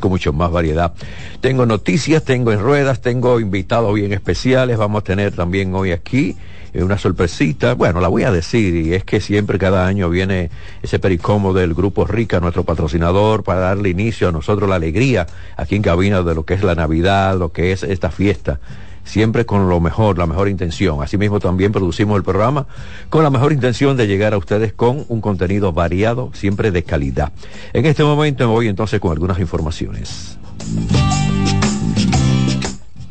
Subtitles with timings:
[0.00, 0.92] con mucho más variedad.
[1.40, 4.78] Tengo noticias, tengo en ruedas, tengo invitados bien especiales.
[4.78, 6.36] Vamos a tener también hoy aquí
[6.72, 7.74] eh, una sorpresita.
[7.74, 10.50] Bueno, la voy a decir, y es que siempre cada año viene
[10.82, 15.26] ese pericomo del Grupo Rica, nuestro patrocinador, para darle inicio a nosotros la alegría
[15.56, 18.58] aquí en cabina de lo que es la Navidad, lo que es esta fiesta
[19.04, 21.02] siempre con lo mejor, la mejor intención.
[21.02, 22.66] Asimismo, también producimos el programa
[23.08, 27.32] con la mejor intención de llegar a ustedes con un contenido variado, siempre de calidad.
[27.72, 30.38] En este momento me voy entonces con algunas informaciones.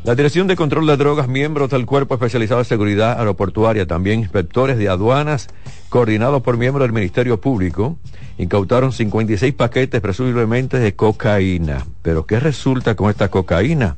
[0.02, 4.78] La Dirección de Control de Drogas, miembros del Cuerpo Especializado de Seguridad Aeroportuaria, también inspectores
[4.78, 5.48] de aduanas,
[5.90, 7.98] coordinados por miembros del Ministerio Público,
[8.38, 11.84] incautaron 56 paquetes presumiblemente de cocaína.
[12.00, 13.96] Pero ¿qué resulta con esta cocaína?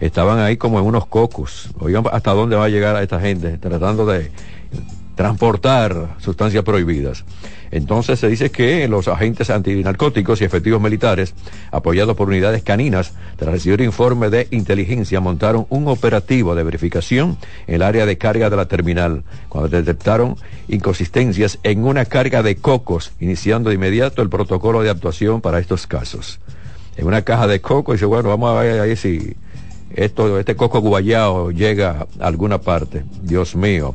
[0.00, 1.70] Estaban ahí como en unos cocos.
[1.78, 4.30] Oigan hasta dónde va a llegar a esta gente tratando de
[5.14, 7.24] transportar sustancias prohibidas.
[7.70, 11.34] Entonces se dice que los agentes antinarcóticos y efectivos militares,
[11.72, 17.36] apoyados por unidades caninas, tras recibir informe de inteligencia, montaron un operativo de verificación
[17.66, 20.36] en el área de carga de la terminal, cuando detectaron
[20.68, 25.86] inconsistencias en una carga de cocos, iniciando de inmediato el protocolo de actuación para estos
[25.86, 26.40] casos.
[26.96, 29.34] En una caja de coco, dice, bueno, vamos a ver ahí si
[29.94, 33.04] esto, este coco guayao llega a alguna parte.
[33.22, 33.94] Dios mío.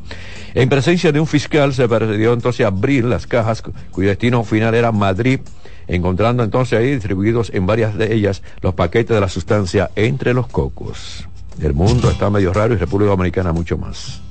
[0.54, 4.74] En presencia de un fiscal se procedió entonces a abrir las cajas cuyo destino final
[4.74, 5.42] era Madrid,
[5.88, 10.48] encontrando entonces ahí distribuidos en varias de ellas los paquetes de la sustancia entre los
[10.48, 11.28] cocos.
[11.62, 14.22] El mundo está medio raro y República Dominicana mucho más.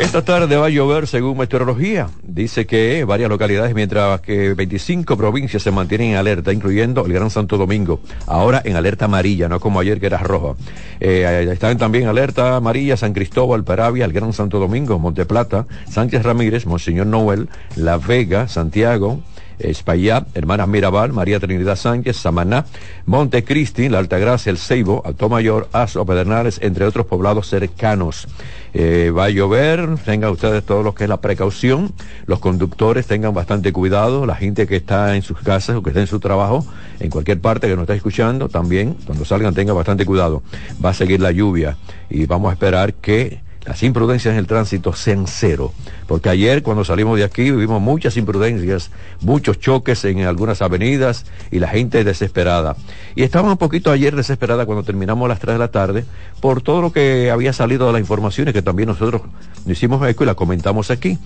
[0.00, 2.08] Esta tarde va a llover según meteorología.
[2.22, 7.28] Dice que varias localidades, mientras que 25 provincias se mantienen en alerta, incluyendo el Gran
[7.28, 10.54] Santo Domingo, ahora en alerta amarilla, no como ayer que era roja.
[11.00, 16.64] Eh, están también alerta amarilla San Cristóbal, Peravia, el Gran Santo Domingo, Monteplata, Sánchez Ramírez,
[16.64, 19.20] Monseñor Noel, La Vega, Santiago,
[19.62, 22.66] Espaillá, Hermanas Mirabal, María Trinidad Sánchez, Samaná,
[23.06, 28.28] Montecristi, La Altagracia, El Ceibo, Alto Mayor, Aso, Pedernales, entre otros poblados cercanos.
[28.72, 31.92] Eh, va a llover, tengan ustedes todo lo que es la precaución,
[32.26, 36.00] los conductores tengan bastante cuidado, la gente que está en sus casas o que está
[36.00, 36.64] en su trabajo,
[37.00, 40.42] en cualquier parte que nos está escuchando, también cuando salgan tengan bastante cuidado.
[40.84, 41.76] Va a seguir la lluvia
[42.08, 45.72] y vamos a esperar que las imprudencias en el tránsito sean cero.
[46.10, 48.90] Porque ayer cuando salimos de aquí vivimos muchas imprudencias,
[49.20, 52.74] muchos choques en algunas avenidas y la gente desesperada.
[53.14, 56.04] Y estaba un poquito ayer desesperada cuando terminamos a las 3 de la tarde
[56.40, 59.22] por todo lo que había salido de las informaciones que también nosotros
[59.66, 61.16] hicimos eco y la comentamos aquí.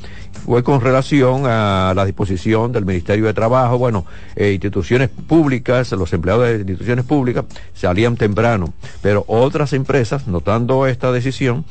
[0.44, 4.05] Fue con relación a la disposición del Ministerio de Trabajo, bueno,
[4.37, 11.11] eh, instituciones públicas, los empleados de instituciones públicas salían temprano, pero otras empresas, notando esta
[11.11, 11.65] decisión,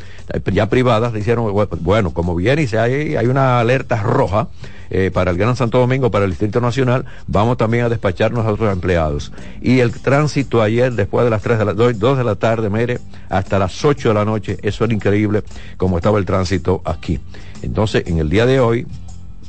[0.52, 2.79] ya privadas, dijeron, bueno, como viene y se
[3.18, 4.47] hay, una alerta roja
[4.90, 8.52] eh, para el Gran Santo Domingo, para el Distrito Nacional, vamos también a despacharnos a
[8.52, 9.31] otros empleados.
[9.62, 13.00] Y el tránsito ayer, después de las 3 de la, 2 de la tarde, mire,
[13.30, 15.44] hasta las 8 de la noche, eso era increíble
[15.78, 17.19] como estaba el tránsito aquí.
[17.62, 18.86] Entonces, en el día de hoy,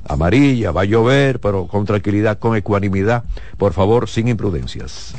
[0.08, 3.24] amarilla, va a llover, pero con tranquilidad, con ecuanimidad,
[3.56, 5.14] por favor, sin imprudencias.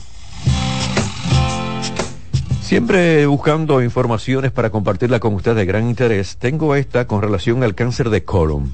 [2.65, 7.75] Siempre buscando informaciones para compartirla con ustedes de gran interés, tengo esta con relación al
[7.75, 8.73] cáncer de colon.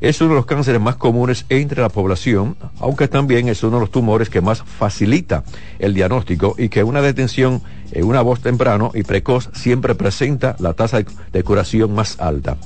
[0.00, 3.80] Es uno de los cánceres más comunes entre la población, aunque también es uno de
[3.80, 5.44] los tumores que más facilita
[5.78, 7.60] el diagnóstico y que una detención
[7.92, 12.56] en una voz temprano y precoz siempre presenta la tasa de curación más alta.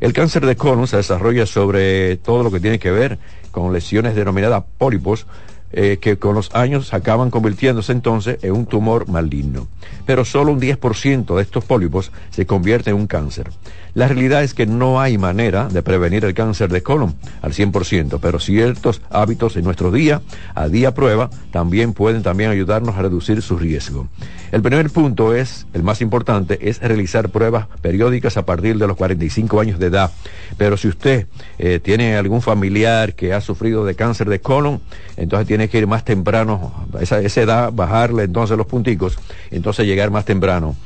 [0.00, 3.18] El cáncer de colon se desarrolla sobre todo lo que tiene que ver
[3.50, 5.26] con lesiones denominadas pólipos,
[5.72, 9.68] eh, que con los años acaban convirtiéndose entonces en un tumor maligno.
[10.06, 13.50] Pero solo un 10% de estos pólipos se convierte en un cáncer.
[13.94, 18.18] La realidad es que no hay manera de prevenir el cáncer de colon al 100%,
[18.20, 20.22] pero ciertos hábitos en nuestro día,
[20.54, 24.08] a día prueba, también pueden también ayudarnos a reducir su riesgo.
[24.52, 28.96] El primer punto es, el más importante, es realizar pruebas periódicas a partir de los
[28.96, 30.10] 45 años de edad.
[30.56, 31.26] Pero si usted
[31.58, 34.80] eh, tiene algún familiar que ha sufrido de cáncer de colon,
[35.16, 39.18] entonces tiene que ir más temprano, esa, esa edad, bajarle entonces los punticos,
[39.50, 40.76] entonces llegar más temprano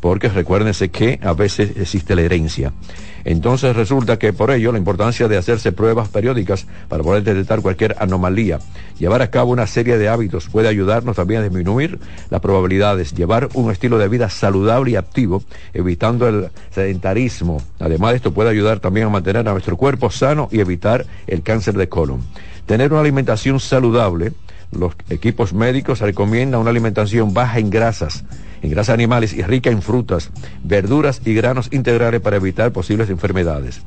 [0.00, 2.72] porque recuérdense que a veces existe la herencia.
[3.24, 7.94] Entonces resulta que por ello la importancia de hacerse pruebas periódicas para poder detectar cualquier
[7.98, 8.58] anomalía.
[8.98, 11.98] Llevar a cabo una serie de hábitos puede ayudarnos también a disminuir
[12.30, 13.14] las probabilidades.
[13.14, 15.42] Llevar un estilo de vida saludable y activo,
[15.74, 17.62] evitando el sedentarismo.
[17.78, 21.76] Además, esto puede ayudar también a mantener a nuestro cuerpo sano y evitar el cáncer
[21.76, 22.22] de colon.
[22.64, 24.32] Tener una alimentación saludable.
[24.72, 28.24] Los equipos médicos recomiendan una alimentación baja en grasas
[28.62, 30.30] en grasas animales y rica en frutas,
[30.62, 33.82] verduras y granos integrales para evitar posibles enfermedades.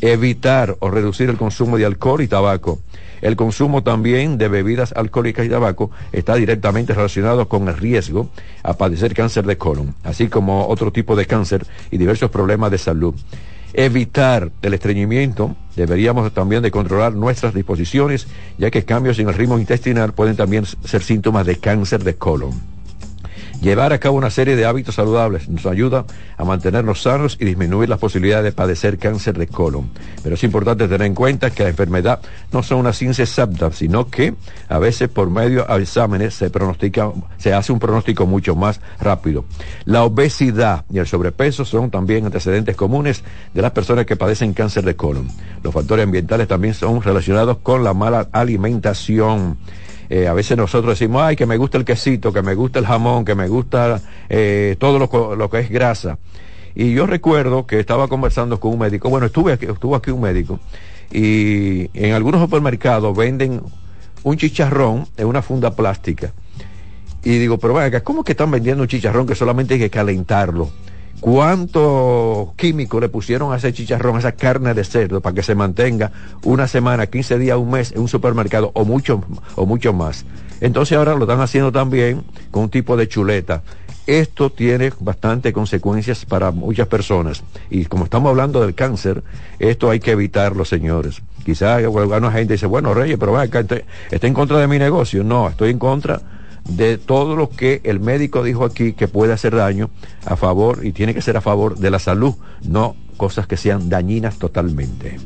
[0.00, 2.80] Evitar o reducir el consumo de alcohol y tabaco.
[3.20, 8.30] El consumo también de bebidas alcohólicas y tabaco está directamente relacionado con el riesgo
[8.62, 12.78] a padecer cáncer de colon, así como otro tipo de cáncer y diversos problemas de
[12.78, 13.14] salud.
[13.74, 18.26] Evitar el estreñimiento, deberíamos también de controlar nuestras disposiciones,
[18.56, 22.77] ya que cambios en el ritmo intestinal pueden también ser síntomas de cáncer de colon.
[23.60, 26.04] Llevar a cabo una serie de hábitos saludables nos ayuda
[26.36, 29.90] a mantenernos sanos y disminuir las posibilidades de padecer cáncer de colon.
[30.22, 32.20] Pero es importante tener en cuenta que la enfermedad
[32.52, 34.34] no son una ciencia exacta, sino que
[34.68, 39.44] a veces por medio de exámenes se pronostica, se hace un pronóstico mucho más rápido.
[39.86, 43.24] La obesidad y el sobrepeso son también antecedentes comunes
[43.54, 45.26] de las personas que padecen cáncer de colon.
[45.64, 49.58] Los factores ambientales también son relacionados con la mala alimentación.
[50.10, 52.86] Eh, a veces nosotros decimos, ay, que me gusta el quesito, que me gusta el
[52.86, 56.18] jamón, que me gusta eh, todo lo, lo, que es grasa.
[56.74, 60.20] Y yo recuerdo que estaba conversando con un médico, bueno, estuve aquí, estuvo aquí un
[60.20, 60.60] médico,
[61.12, 63.60] y en algunos supermercados venden
[64.22, 66.32] un chicharrón en una funda plástica.
[67.24, 70.70] Y digo, pero vaya, ¿cómo que están vendiendo un chicharrón que solamente hay que calentarlo?
[71.20, 75.54] Cuánto químico le pusieron a ese chicharrón, a esa carne de cerdo, para que se
[75.54, 76.12] mantenga
[76.42, 79.22] una semana, 15 días, un mes en un supermercado o mucho,
[79.56, 80.24] o mucho más.
[80.60, 83.62] Entonces ahora lo están haciendo también con un tipo de chuleta.
[84.06, 87.42] Esto tiene bastante consecuencias para muchas personas.
[87.68, 89.22] Y como estamos hablando del cáncer,
[89.58, 91.20] esto hay que evitarlo, señores.
[91.44, 93.60] Quizás alguna gente dice, bueno, Reyes, pero vaya,
[94.10, 95.22] está en contra de mi negocio.
[95.24, 96.37] No, estoy en contra
[96.68, 99.90] de todo lo que el médico dijo aquí que puede hacer daño
[100.24, 103.88] a favor y tiene que ser a favor de la salud, no cosas que sean
[103.88, 105.18] dañinas totalmente.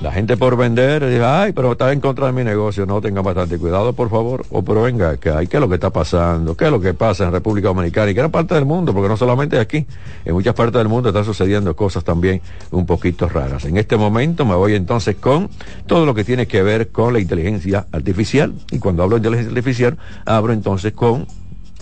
[0.00, 3.20] La gente por vender dice, ay, pero está en contra de mi negocio, no tenga
[3.20, 4.46] bastante cuidado, por favor.
[4.50, 6.56] O pero venga, hay, ¿qué es lo que está pasando?
[6.56, 8.94] ¿Qué es lo que pasa en República Dominicana y que gran parte del mundo?
[8.94, 9.86] Porque no solamente aquí,
[10.24, 13.66] en muchas partes del mundo están sucediendo cosas también un poquito raras.
[13.66, 15.50] En este momento me voy entonces con
[15.86, 18.54] todo lo que tiene que ver con la inteligencia artificial.
[18.70, 21.26] Y cuando hablo de inteligencia artificial, abro entonces con,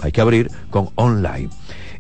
[0.03, 1.51] hay que abrir con online.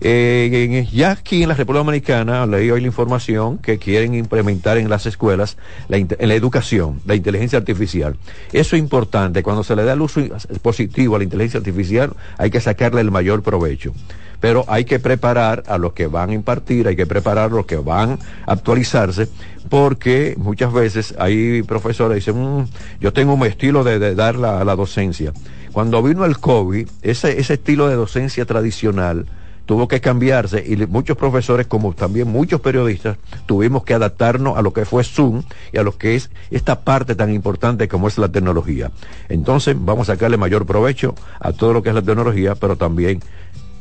[0.00, 4.88] Eh, ya aquí en la República Dominicana leí hoy la información que quieren implementar en
[4.88, 5.56] las escuelas,
[5.88, 8.16] en la educación, la inteligencia artificial.
[8.52, 9.42] Eso es importante.
[9.42, 10.20] Cuando se le da el uso
[10.62, 13.92] positivo a la inteligencia artificial, hay que sacarle el mayor provecho
[14.40, 17.66] pero hay que preparar a los que van a impartir, hay que preparar a los
[17.66, 19.28] que van a actualizarse,
[19.68, 22.68] porque muchas veces hay profesores que dicen, mm,
[23.00, 25.32] yo tengo un estilo de, dar la, la, docencia.
[25.72, 29.26] Cuando vino el COVID, ese, ese estilo de docencia tradicional
[29.68, 34.72] tuvo que cambiarse y muchos profesores, como también muchos periodistas, tuvimos que adaptarnos a lo
[34.72, 35.42] que fue Zoom
[35.74, 38.90] y a lo que es esta parte tan importante como es la tecnología.
[39.28, 43.20] Entonces vamos a sacarle mayor provecho a todo lo que es la tecnología, pero también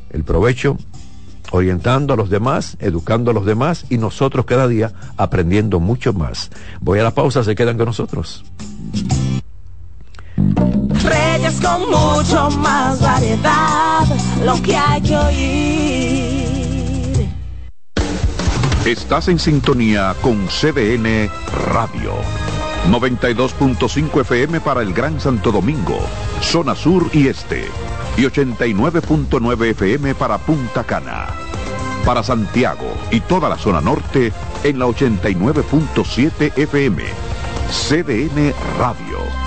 [0.09, 0.75] el provecho
[1.51, 6.51] orientando a los demás, educando a los demás y nosotros cada día aprendiendo mucho más.
[6.81, 8.43] Voy a la pausa, se quedan con nosotros.
[11.47, 14.05] Reyes con mucho más variedad,
[14.43, 16.47] lo que hay que oír.
[18.85, 21.29] Estás en sintonía con CDN
[21.73, 22.13] Radio.
[22.89, 25.99] 92.5 FM para el Gran Santo Domingo,
[26.41, 27.65] zona sur y este.
[28.17, 31.27] Y 89.9 FM para Punta Cana.
[32.05, 34.31] Para Santiago y toda la zona norte
[34.63, 37.03] en la 89.7 FM.
[37.69, 39.46] CDN Radio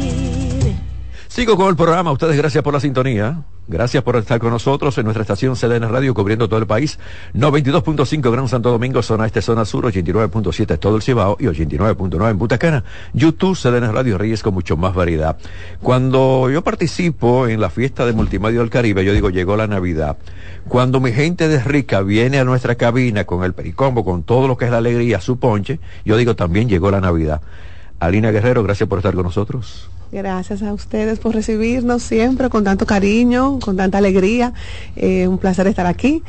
[1.31, 2.11] Sigo con el programa.
[2.11, 3.43] Ustedes, gracias por la sintonía.
[3.69, 6.99] Gracias por estar con nosotros en nuestra estación CDN Radio cubriendo todo el país.
[7.33, 12.37] 92.5 Gran Santo Domingo, zona este, zona sur, 89.7 todo el Cibao y 89.9 en
[12.37, 12.83] Butacana.
[13.13, 15.37] YouTube, CDN Radio Reyes con mucho más variedad.
[15.81, 20.17] Cuando yo participo en la fiesta de Multimedia del Caribe, yo digo, llegó la Navidad.
[20.67, 24.57] Cuando mi gente de Rica viene a nuestra cabina con el pericombo, con todo lo
[24.57, 27.39] que es la alegría, su ponche, yo digo, también llegó la Navidad.
[28.01, 29.89] Alina Guerrero, gracias por estar con nosotros.
[30.11, 34.53] Gracias a ustedes por recibirnos siempre con tanto cariño, con tanta alegría.
[34.97, 36.21] Eh, un placer estar aquí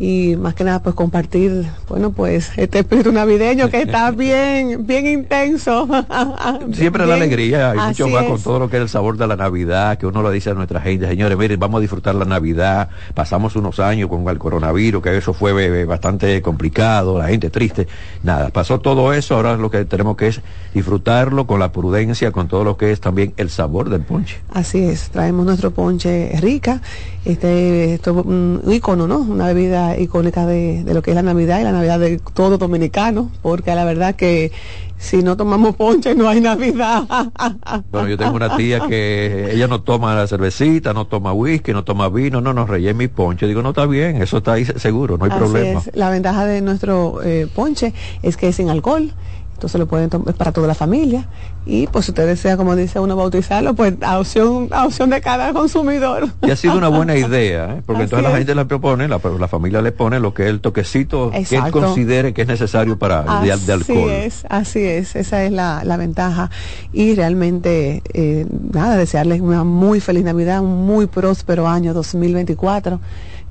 [0.00, 5.06] y más que nada pues compartir, bueno pues este espíritu navideño que está bien, bien
[5.06, 5.86] intenso.
[6.72, 9.36] Siempre la alegría y mucho más con todo lo que es el sabor de la
[9.36, 12.88] Navidad, que uno lo dice a nuestra gente, señores, miren, vamos a disfrutar la Navidad,
[13.12, 17.86] pasamos unos años con el coronavirus, que eso fue eh, bastante complicado, la gente triste,
[18.22, 20.40] nada, pasó todo eso, ahora lo que tenemos que es
[20.72, 24.40] disfrutarlo con la prudencia, con todo lo que es también el sabor del ponche.
[24.54, 26.80] Así es, traemos nuestro ponche rica,
[27.26, 29.18] este, esto es un ícono, ¿no?
[29.18, 32.58] Una bebida icónica de, de lo que es la Navidad y la Navidad de todo
[32.58, 34.52] dominicano, porque la verdad que
[35.00, 37.04] si no tomamos ponche no hay Navidad.
[37.90, 41.84] Bueno, yo tengo una tía que ella no toma la cervecita, no toma whisky, no
[41.84, 43.46] toma vino, no nos rellena mi ponche.
[43.46, 45.80] Digo, no está bien, eso está ahí seguro, no hay Así problema.
[45.80, 45.90] es.
[45.94, 49.12] La ventaja de nuestro eh, ponche es que es sin alcohol.
[49.60, 51.28] Entonces lo pueden tomar para toda la familia.
[51.66, 55.20] Y pues si usted desea, como dice uno, bautizarlo, pues a opción, a opción de
[55.20, 56.28] cada consumidor.
[56.40, 57.82] Y ha sido una buena idea, ¿eh?
[57.84, 60.48] porque Así entonces la gente le propone, la, la familia le pone lo que es
[60.48, 64.10] el toquecito que él considere que es necesario para de, de Así alcohol.
[64.10, 66.50] es, así es, esa es la, la ventaja.
[66.94, 72.98] Y realmente, eh, nada, desearles una muy feliz Navidad, un muy próspero año 2024.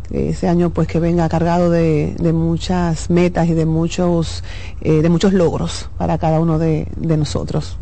[0.09, 4.43] Que Ese año pues que venga cargado de, de muchas metas y de muchos,
[4.81, 7.77] eh, de muchos logros para cada uno de, de nosotros.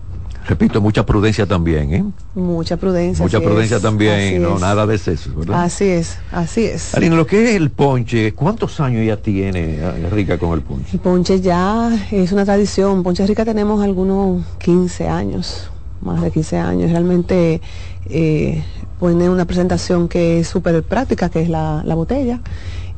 [0.48, 2.06] Repito, mucha prudencia también, ¿eh?
[2.34, 3.22] Mucha prudencia.
[3.22, 4.62] Mucha prudencia es, también, no es.
[4.62, 5.64] nada de exceso, ¿verdad?
[5.64, 6.96] Así es, así es.
[6.96, 10.92] Alina, lo que es el ponche, ¿cuántos años ya tiene eh, Rica con el ponche?
[10.94, 13.04] El ponche ya es una tradición.
[13.04, 15.70] Ponche Rica tenemos algunos 15 años,
[16.02, 16.92] más de 15 años.
[16.92, 17.60] Realmente
[18.10, 18.64] eh,
[19.00, 22.40] pone una presentación que es súper práctica, que es la, la botella.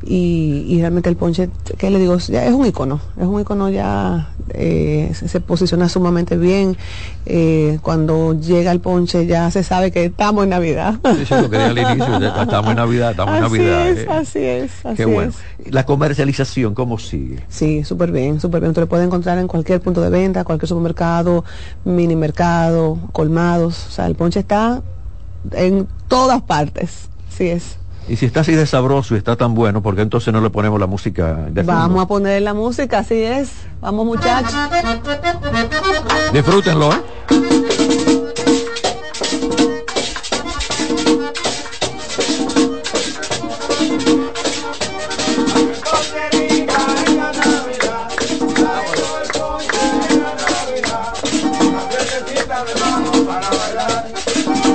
[0.02, 2.16] Y, y realmente el ponche, ¿qué le digo?
[2.16, 6.74] Ya es un icono, es un icono ya, eh, se, se posiciona sumamente bien.
[7.26, 10.94] Eh, cuando llega el ponche ya se sabe que estamos en Navidad.
[11.04, 13.88] Sí, sí, lo que dije al inicio, ya estamos en Navidad, estamos en Navidad.
[13.88, 14.06] es, eh.
[14.08, 15.32] así es, así Qué bueno.
[15.58, 15.70] es.
[15.70, 17.40] La comercialización, ¿cómo sigue?
[17.50, 18.70] Sí, súper bien, súper bien.
[18.70, 21.44] Usted lo puede encontrar en cualquier punto de venta, cualquier supermercado,
[21.84, 23.88] mini mercado, colmados.
[23.88, 24.80] O sea, el ponche está
[25.52, 27.08] en todas partes.
[27.32, 27.76] Así es.
[28.08, 30.50] Y si está así de sabroso y está tan bueno, ¿por qué entonces no le
[30.50, 33.52] ponemos la música Vamos a poner la música, así es.
[33.80, 34.52] Vamos muchachos.
[36.32, 37.00] Disfrútenlo, ¿eh?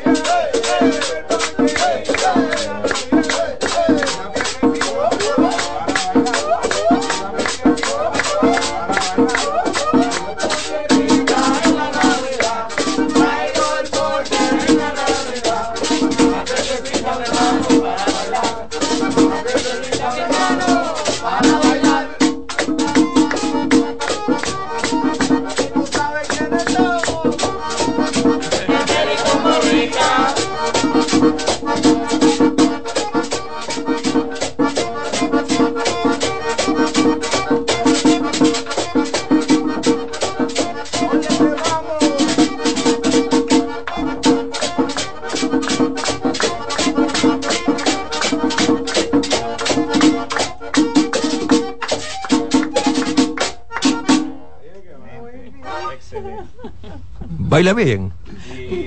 [57.59, 58.13] ¿Baila bien?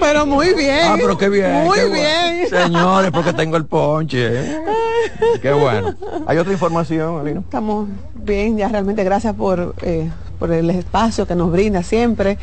[0.00, 0.80] Pero muy bien.
[0.84, 1.64] Ah, pero qué bien.
[1.64, 2.48] Muy qué bien.
[2.48, 2.64] Bueno.
[2.64, 4.28] Señores, porque tengo el ponche.
[4.32, 4.60] ¿eh?
[5.42, 5.94] Qué bueno.
[6.26, 7.40] ¿Hay otra información, Alina?
[7.40, 12.38] Estamos bien, ya realmente gracias por, eh, por el espacio que nos brinda siempre.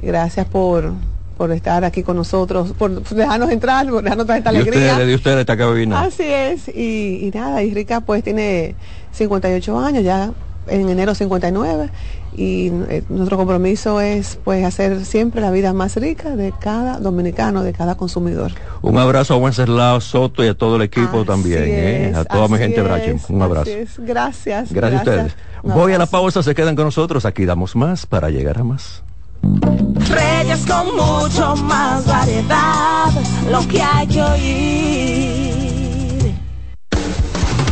[0.00, 0.94] Gracias por,
[1.36, 4.92] por estar aquí con nosotros, por dejarnos entrar, por dejarnos traer esta de alegría.
[4.92, 6.00] Ustedes, de ustedes esta cabina.
[6.00, 8.74] Así es, y, y nada, y Rica pues tiene
[9.12, 10.32] 58 años, ya
[10.66, 11.90] en enero 59,
[12.36, 17.62] y eh, nuestro compromiso es pues hacer siempre la vida más rica de cada dominicano,
[17.62, 18.52] de cada consumidor.
[18.82, 22.12] Un abrazo a Wenceslao Soto y a todo el equipo Así también, ¿eh?
[22.14, 23.16] a toda mi gente Brache.
[23.28, 23.70] Un abrazo.
[23.70, 23.98] es.
[23.98, 24.72] Gracias.
[24.72, 25.36] Gracias, a ustedes.
[25.62, 27.24] Voy a la pausa, se quedan con nosotros.
[27.24, 29.02] Aquí damos más para llegar a más.
[29.42, 33.10] Reyes con mucho más variedad,
[33.50, 35.54] lo que hay que oír.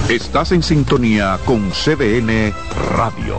[0.09, 2.52] Estás en sintonía con CDN
[2.97, 3.38] Radio.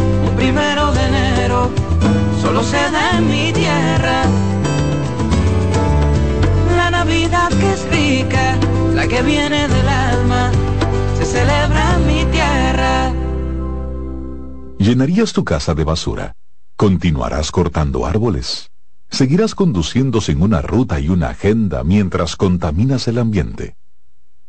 [0.41, 1.69] primero de enero,
[2.41, 4.23] solo se da en mi tierra.
[6.75, 8.57] La Navidad que es rica,
[8.95, 10.51] la que viene del alma,
[11.19, 13.13] se celebra en mi tierra.
[14.79, 16.33] ¿Llenarías tu casa de basura?
[16.75, 18.71] ¿Continuarás cortando árboles?
[19.11, 23.75] ¿Seguirás conduciendo sin una ruta y una agenda mientras contaminas el ambiente?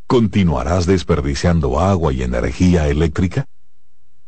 [0.06, 3.44] ¿Continuarás desperdiciando agua y energía eléctrica?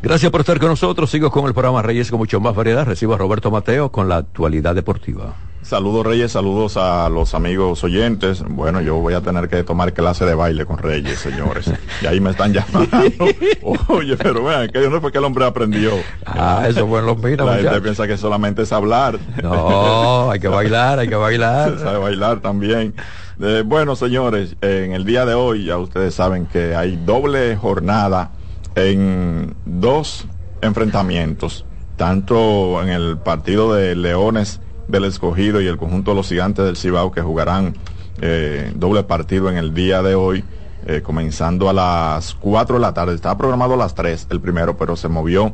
[0.00, 1.10] Gracias por estar con nosotros.
[1.10, 2.86] Sigo con el programa Reyes con mucho más variedad.
[2.86, 5.34] Recibo a Roberto Mateo con la actualidad deportiva.
[5.60, 8.42] Saludos Reyes, saludos a los amigos oyentes.
[8.48, 11.70] Bueno, yo voy a tener que tomar clase de baile con Reyes, señores.
[12.00, 12.88] Y ahí me están llamando.
[13.88, 15.90] Oye, pero vean, que yo no fue que el hombre aprendió.
[16.24, 19.18] Ah, eso fue en los minas, La gente piensa que solamente es hablar.
[19.42, 21.72] No, hay que bailar, hay que bailar.
[21.76, 22.94] Se sabe bailar también.
[23.40, 28.30] Eh, bueno, señores, en el día de hoy ya ustedes saben que hay doble jornada
[28.78, 30.26] en dos
[30.62, 31.64] enfrentamientos,
[31.96, 36.76] tanto en el partido de Leones del Escogido y el conjunto de los Gigantes del
[36.76, 37.74] Cibao que jugarán
[38.20, 40.44] eh, doble partido en el día de hoy,
[40.86, 43.14] eh, comenzando a las 4 de la tarde.
[43.14, 45.52] Estaba programado a las 3 el primero, pero se movió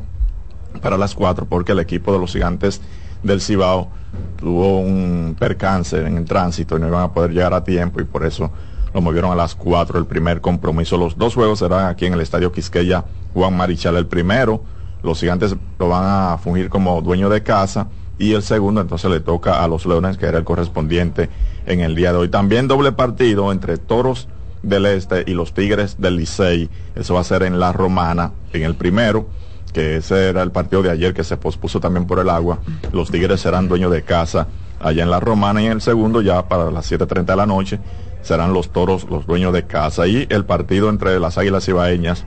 [0.81, 2.81] para las 4 porque el equipo de los Gigantes
[3.23, 3.89] del Cibao
[4.37, 8.05] tuvo un percance en el tránsito y no iban a poder llegar a tiempo y
[8.05, 8.51] por eso
[8.95, 10.95] lo movieron a las 4 el primer compromiso.
[10.97, 13.03] Los dos juegos serán aquí en el Estadio Quisqueya
[13.33, 14.63] Juan Marichal el primero.
[15.03, 19.19] Los gigantes lo van a fungir como dueño de casa y el segundo entonces le
[19.19, 21.29] toca a los Leones que era el correspondiente
[21.65, 22.29] en el día de hoy.
[22.29, 24.29] También doble partido entre Toros
[24.63, 26.69] del Este y los Tigres del Licey.
[26.95, 29.27] Eso va a ser en La Romana en el primero
[29.73, 32.59] que ese era el partido de ayer que se pospuso también por el agua.
[32.93, 34.47] Los Tigres serán dueños de casa
[34.79, 37.79] allá en la Romana y en el segundo ya para las 7.30 de la noche
[38.25, 40.07] serán los Toros los dueños de casa.
[40.07, 42.25] Y el partido entre las Águilas Ibaeñas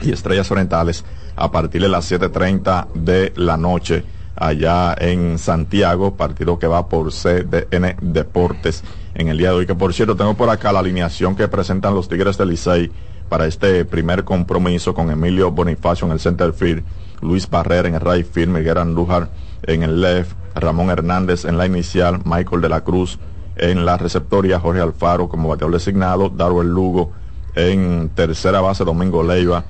[0.00, 1.04] y Estrellas Orientales
[1.36, 4.04] a partir de las 7.30 de la noche
[4.34, 8.82] allá en Santiago, partido que va por CDN Deportes
[9.14, 11.94] en el día de hoy, que por cierto tengo por acá la alineación que presentan
[11.94, 12.90] los Tigres del Licey
[13.28, 16.82] para este primer compromiso con Emilio Bonifacio en el center field,
[17.20, 19.28] Luis Barrera en el right field, Miguel Andújar
[19.62, 23.18] en el left, Ramón Hernández en la inicial, Michael de la Cruz
[23.60, 27.12] en la receptoria, Jorge Alfaro como bateador designado, Darwin Lugo
[27.54, 29.64] en tercera base, Domingo Leiva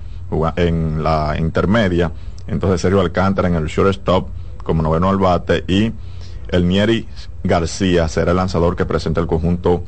[0.56, 2.12] en la intermedia,
[2.46, 4.28] entonces Sergio Alcántara en el shortstop
[4.62, 5.92] como noveno al bate y
[6.48, 7.08] el Nieri
[7.42, 9.82] García será el lanzador que presenta el conjunto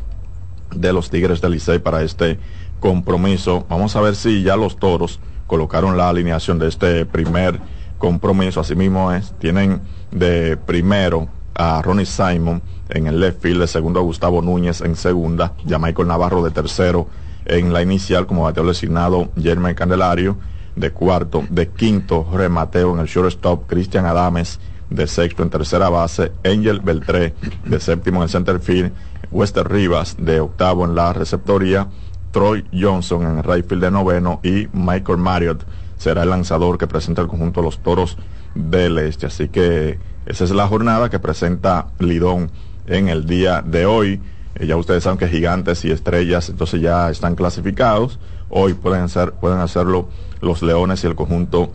[0.75, 2.41] de los Tigres del Licey para este
[2.81, 3.67] compromiso.
[3.69, 7.61] Vamos a ver si ya los toros colocaron la alineación de este primer
[7.99, 8.61] compromiso.
[8.61, 12.63] Asimismo es, tienen de primero a Ronnie Simon
[12.95, 16.51] en el left field, de segundo a Gustavo Núñez en segunda, ya Michael Navarro de
[16.51, 17.09] tercero
[17.45, 20.37] en la inicial como bateador designado Jeremy Candelario,
[20.77, 25.89] de cuarto, de quinto Jorge Mateo en el shortstop, Cristian Adames de sexto en tercera
[25.89, 28.93] base, Angel Beltré de séptimo en el center field,
[29.31, 31.89] Wester Rivas de octavo en la receptoría,
[32.31, 35.65] Troy Johnson en el right field de noveno y Michael Marriott
[35.97, 38.17] será el lanzador que presenta el conjunto de los Toros
[38.55, 39.27] del Este.
[39.27, 42.51] Así que esa es la jornada que presenta Lidón
[42.93, 44.21] en el día de hoy.
[44.55, 48.19] Eh, ya ustedes saben que gigantes y estrellas entonces ya están clasificados.
[48.51, 50.09] Hoy pueden, ser, pueden hacerlo
[50.41, 51.73] los Leones y el conjunto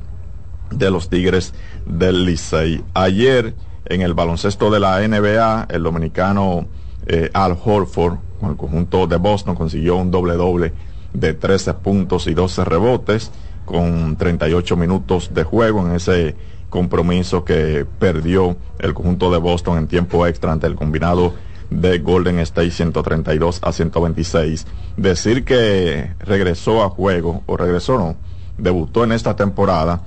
[0.69, 1.53] de los Tigres
[1.86, 2.84] del Licey.
[2.93, 6.67] Ayer en el baloncesto de la NBA, el dominicano
[7.08, 10.73] eh, Al Horford con el conjunto de Boston consiguió un doble doble
[11.13, 13.32] de 13 puntos y 12 rebotes
[13.65, 16.36] con 38 minutos de juego en ese
[16.69, 21.34] compromiso que perdió el conjunto de Boston en tiempo extra ante el combinado
[21.69, 24.67] de Golden State 132 a 126.
[24.95, 28.15] Decir que regresó a juego, o regresó no,
[28.58, 30.01] debutó en esta temporada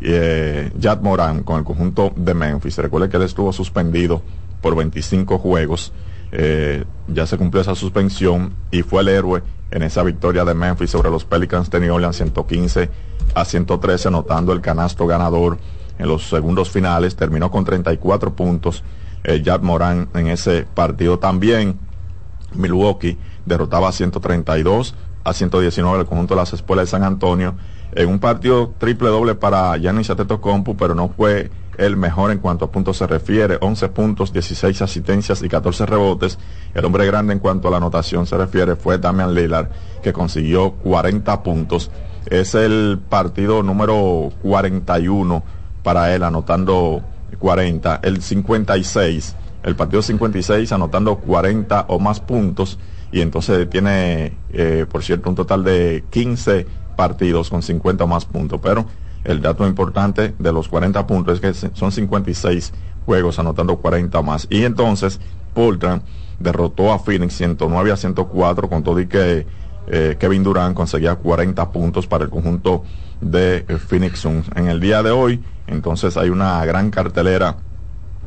[0.00, 0.70] eh,
[1.00, 2.78] Moran con el conjunto de Memphis.
[2.78, 4.22] Recuerde que él estuvo suspendido
[4.60, 5.92] por 25 juegos.
[6.32, 10.90] Eh, ya se cumplió esa suspensión y fue el héroe en esa victoria de Memphis
[10.90, 12.88] sobre los Pelicans de New Orleans 115
[13.34, 15.58] a 113, anotando el canasto ganador
[15.98, 17.16] en los segundos finales.
[17.16, 18.82] Terminó con 34 puntos
[19.24, 21.18] eh, Moran en ese partido.
[21.18, 21.78] También
[22.54, 27.54] Milwaukee derrotaba a 132 a 119 el conjunto de las escuelas de San Antonio
[27.94, 32.66] en un partido triple doble para Giannis Compu, pero no fue el mejor en cuanto
[32.66, 36.38] a puntos se refiere, 11 puntos, 16 asistencias y 14 rebotes.
[36.74, 39.68] El hombre grande en cuanto a la anotación se refiere fue Damian Lillard,
[40.02, 41.90] que consiguió 40 puntos.
[42.26, 45.42] Es el partido número 41
[45.82, 47.02] para él, anotando
[47.38, 48.00] 40.
[48.02, 52.78] El 56, el partido 56, anotando 40 o más puntos.
[53.10, 56.66] Y entonces tiene, eh, por cierto, un total de 15
[56.96, 58.86] partidos con 50 o más puntos, pero
[59.24, 62.72] el dato importante de los 40 puntos es que son 56
[63.04, 64.46] juegos anotando 40 o más.
[64.50, 65.20] Y entonces
[65.54, 66.02] Portland
[66.38, 69.46] derrotó a Phoenix 109 a 104 con todo y que
[69.88, 72.84] eh, Kevin Durant conseguía 40 puntos para el conjunto
[73.20, 74.46] de eh, Phoenix Suns.
[74.54, 75.40] En el día de hoy,
[75.72, 77.56] entonces hay una gran cartelera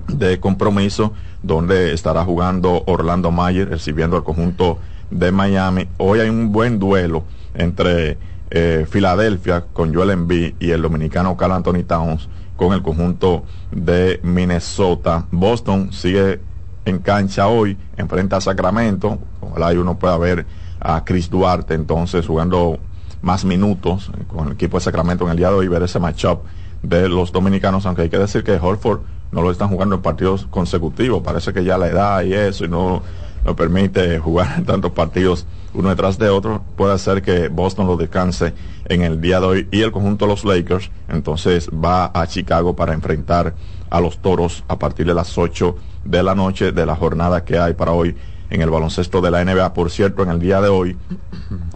[0.08, 4.79] de compromiso donde estará jugando Orlando Mayer recibiendo al conjunto
[5.10, 5.88] de Miami.
[5.97, 8.17] Hoy hay un buen duelo entre
[8.49, 14.19] eh, Filadelfia con Joel Embiid y el dominicano Carl Anthony Towns con el conjunto de
[14.23, 15.25] Minnesota.
[15.31, 16.39] Boston sigue
[16.86, 19.19] en cancha hoy, enfrenta a Sacramento.
[19.41, 20.45] Ojalá uno pueda ver
[20.79, 22.79] a Chris Duarte entonces jugando
[23.21, 26.41] más minutos con el equipo de Sacramento en el día de hoy, ver ese matchup
[26.88, 30.48] de los dominicanos, aunque hay que decir que Holford no lo están jugando en partidos
[30.50, 33.02] consecutivos, parece que ya la edad y eso, y no
[33.45, 38.54] no permite jugar tantos partidos uno detrás de otro, puede hacer que Boston lo descanse
[38.86, 39.67] en el día de hoy.
[39.71, 43.54] Y el conjunto de los Lakers entonces va a Chicago para enfrentar
[43.89, 47.60] a los Toros a partir de las 8 de la noche de la jornada que
[47.60, 48.15] hay para hoy
[48.50, 49.74] en el baloncesto de la NBA.
[49.74, 50.98] Por cierto, en el día de hoy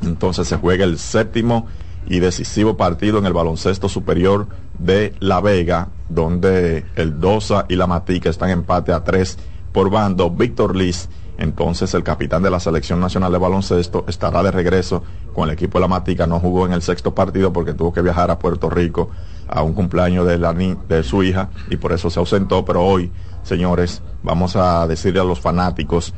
[0.02, 1.67] entonces se juega el séptimo
[2.08, 4.48] y decisivo partido en el baloncesto superior
[4.80, 9.38] de La Vega, donde el Dosa y la Matica están empate a tres
[9.72, 10.30] por bando.
[10.30, 15.48] Víctor Liz entonces el capitán de la selección nacional de baloncesto estará de regreso con
[15.48, 16.28] el equipo de la Matica.
[16.28, 19.10] No jugó en el sexto partido porque tuvo que viajar a Puerto Rico
[19.48, 22.65] a un cumpleaños de, la, de su hija y por eso se ausentó.
[22.65, 23.10] Pero hoy,
[23.44, 26.13] señores, vamos a decirle a los fanáticos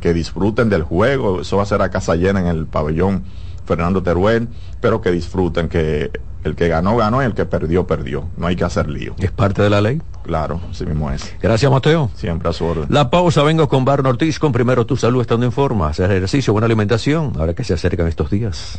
[0.00, 1.42] que disfruten del juego.
[1.42, 3.22] Eso va a ser a casa llena en el pabellón
[3.66, 4.48] Fernando Teruel,
[4.80, 6.10] pero que disfruten que
[6.44, 8.28] el que ganó, ganó y el que perdió, perdió.
[8.36, 9.14] No hay que hacer lío.
[9.18, 10.00] ¿Es parte de la ley?
[10.22, 11.34] Claro, así mismo es.
[11.40, 12.10] Gracias, Mateo.
[12.14, 12.86] Siempre a su orden.
[12.88, 16.52] La pausa, vengo con Barno Ortiz con Primero Tu Salud estando en forma, hacer ejercicio,
[16.52, 18.78] buena alimentación, ahora que se acercan estos días.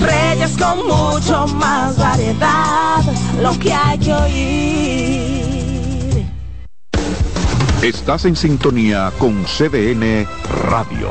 [0.00, 3.02] Reyes con mucho más variedad,
[3.42, 5.54] lo que hay que oír.
[7.82, 10.26] Estás en sintonía con CDN
[10.70, 11.10] Radio.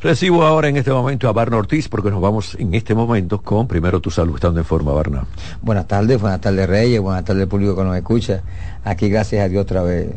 [0.00, 3.66] Recibo ahora en este momento a Barna Ortiz porque nos vamos en este momento con
[3.66, 5.24] Primero Tu Salud, estando en forma, Barna.
[5.60, 8.42] Buenas tardes, buenas tardes Reyes, buenas tardes público que nos escucha.
[8.84, 10.10] Aquí gracias a Dios otra vez.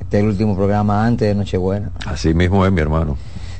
[0.00, 1.92] Este es el último programa antes de Nochebuena.
[2.04, 3.16] Así mismo es mi hermano.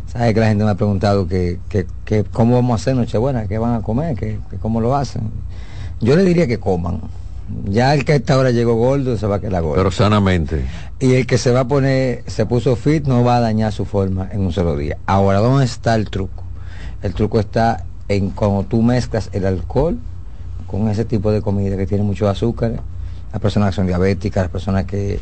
[0.06, 3.48] Sabes que la gente me ha preguntado que, que, que cómo vamos a hacer Nochebuena,
[3.48, 5.30] qué van a comer, que, que cómo lo hacen.
[6.02, 7.00] Yo le diría que coman.
[7.64, 9.76] Ya el que a esta hora llegó gordo se va a quedar gordo.
[9.76, 10.64] Pero sanamente.
[10.98, 13.84] Y el que se va a poner, se puso fit, no va a dañar su
[13.84, 14.98] forma en un solo día.
[15.06, 16.42] Ahora, ¿dónde está el truco?
[17.02, 19.98] El truco está en cuando tú mezclas el alcohol
[20.66, 22.80] con ese tipo de comida que tiene mucho azúcar,
[23.32, 25.20] las personas que son diabéticas, las personas que,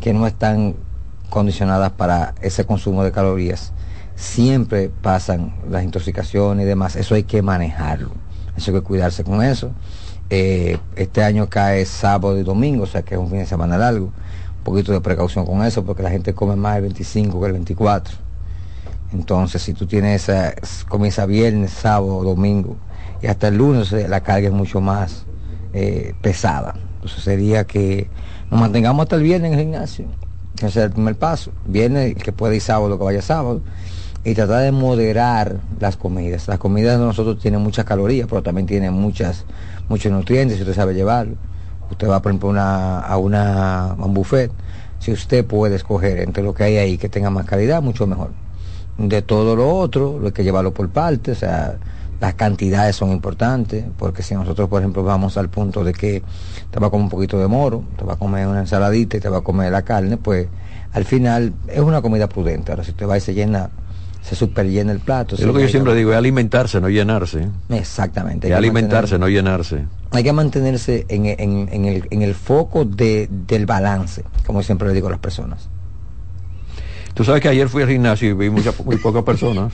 [0.00, 0.74] que no están
[1.28, 3.72] condicionadas para ese consumo de calorías,
[4.16, 6.96] siempre pasan las intoxicaciones y demás.
[6.96, 8.10] Eso hay que manejarlo.
[8.56, 9.70] Eso hay que cuidarse con eso.
[10.30, 13.76] Eh, este año cae sábado y domingo, o sea que es un fin de semana
[13.76, 14.06] largo.
[14.06, 17.52] Un poquito de precaución con eso, porque la gente come más el 25 que el
[17.52, 18.16] 24.
[19.12, 20.54] Entonces, si tú tienes esa,
[20.88, 22.76] comienza viernes, sábado, domingo,
[23.20, 25.26] y hasta el lunes la carga es mucho más
[25.72, 26.74] eh, pesada.
[26.94, 28.08] Entonces sería que
[28.50, 30.06] nos mantengamos hasta el viernes en el gimnasio.
[30.56, 31.52] Ese es el primer paso.
[31.64, 33.62] Viernes, que puede ir sábado, que vaya sábado.
[34.22, 36.46] Y tratar de moderar las comidas.
[36.46, 39.46] Las comidas de nosotros tienen muchas calorías, pero también tienen muchas,
[39.88, 41.36] muchos nutrientes, si usted sabe llevarlo.
[41.90, 44.52] Usted va, por ejemplo, a, una, a un buffet.
[44.98, 48.30] Si usted puede escoger entre lo que hay ahí que tenga más calidad, mucho mejor.
[48.98, 51.78] De todo lo otro, lo hay que llevarlo por partes, o sea,
[52.20, 56.22] las cantidades son importantes, porque si nosotros, por ejemplo, vamos al punto de que
[56.70, 59.20] te va a comer un poquito de moro, te va a comer una ensaladita y
[59.20, 60.46] te va a comer la carne, pues
[60.92, 62.72] al final es una comida prudente.
[62.72, 63.70] Ahora, si usted va y se llena,
[64.22, 65.34] se super llena el plato.
[65.34, 67.48] Es lo que yo siempre digo, es alimentarse, no llenarse.
[67.70, 68.48] Exactamente.
[68.48, 69.84] Es alimentarse, no llenarse.
[70.12, 74.88] Hay que mantenerse en, en, en, el, en el foco de, del balance, como siempre
[74.88, 75.68] le digo a las personas.
[77.14, 79.72] Tú sabes que ayer fui al gimnasio y vi muchas, muy pocas personas.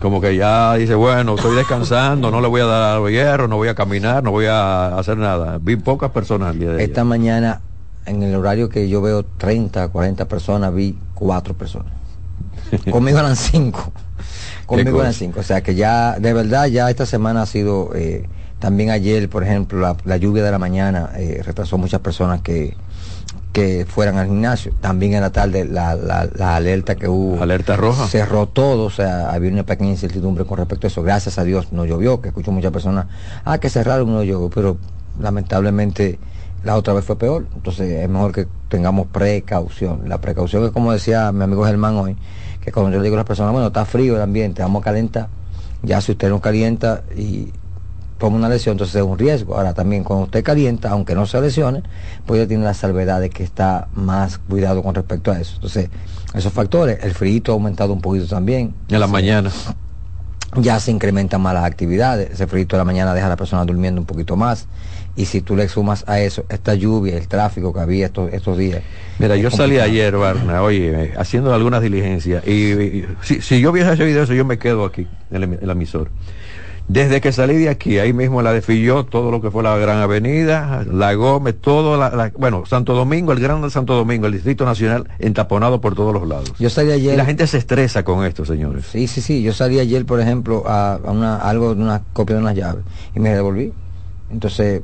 [0.00, 3.56] Como que ya dice, bueno, estoy descansando, no le voy a dar al hierro, no
[3.56, 5.58] voy a caminar, no voy a hacer nada.
[5.60, 7.08] Vi pocas personas el día de Esta ayer.
[7.08, 7.60] mañana,
[8.06, 11.92] en el horario que yo veo 30, 40 personas, vi cuatro personas.
[12.90, 13.92] Conmigo eran cinco.
[14.66, 15.40] Conmigo eran cinco.
[15.40, 18.26] O sea que ya, de verdad, ya esta semana ha sido, eh,
[18.58, 22.76] también ayer, por ejemplo, la, la lluvia de la mañana eh, retrasó muchas personas que,
[23.54, 24.72] que fueran al gimnasio.
[24.80, 27.42] También en la tarde la, la, la alerta que hubo.
[27.42, 28.06] Alerta roja.
[28.08, 31.02] Cerró todo, o sea, había una pequeña incertidumbre con respecto a eso.
[31.02, 33.06] Gracias a Dios no llovió, que escucho muchas personas,
[33.44, 34.76] ah, que cerraron, no llovió, pero
[35.20, 36.18] lamentablemente
[36.64, 37.46] la otra vez fue peor.
[37.54, 40.08] Entonces es mejor que tengamos precaución.
[40.08, 42.16] La precaución es como decía mi amigo Germán hoy,
[42.64, 44.84] que cuando yo le digo a las personas, bueno, está frío el ambiente, vamos a
[44.84, 45.28] calentar.
[45.82, 47.52] Ya si usted no calienta y
[48.18, 49.56] toma una lesión, entonces es un riesgo.
[49.56, 51.82] Ahora también cuando usted calienta, aunque no se lesione,
[52.24, 55.56] pues ya tiene la salvedad de que está más cuidado con respecto a eso.
[55.56, 55.90] Entonces,
[56.32, 58.74] esos factores, el frío ha aumentado un poquito también.
[58.88, 59.50] En la mañana.
[60.56, 62.30] ya se incrementan más las actividades.
[62.30, 64.66] Ese frío de la mañana deja a la persona durmiendo un poquito más.
[65.16, 68.58] Y si tú le sumas a eso esta lluvia, el tráfico que había estos, estos
[68.58, 68.82] días.
[69.20, 72.44] Mira, yo salí ayer, Barna, oye, haciendo algunas diligencias.
[72.46, 75.70] Y, y- si, si yo hubiese hecho eso, yo me quedo aquí, en el, el
[75.70, 76.08] emisor.
[76.86, 79.74] Desde que salí de aquí, ahí mismo la de Filló, todo lo que fue la
[79.78, 84.32] Gran Avenida, La Gómez, todo, la, la- bueno, Santo Domingo, el Gran Santo Domingo, el
[84.34, 86.52] Distrito Nacional, entaponado por todos los lados.
[86.58, 87.14] Yo salí ayer.
[87.14, 88.84] Y la gente se estresa con esto, señores.
[88.90, 89.42] Sí, sí, sí.
[89.42, 92.84] Yo salí ayer, por ejemplo, a, a una, algo de una copia de unas llaves
[93.14, 93.72] y me devolví.
[94.30, 94.82] Entonces,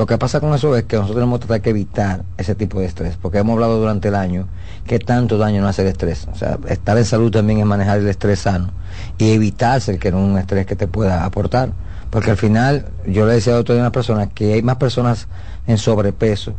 [0.00, 2.80] lo que pasa con eso es que nosotros tenemos que tratar que evitar ese tipo
[2.80, 4.48] de estrés, porque hemos hablado durante el año
[4.86, 6.26] que tanto daño no hace el estrés.
[6.32, 8.70] O sea, estar en salud también es manejar el estrés sano
[9.18, 11.72] y evitarse que no un estrés que te pueda aportar.
[12.08, 15.28] Porque al final, yo le decía a otro de una persona que hay más personas
[15.66, 16.54] en sobrepeso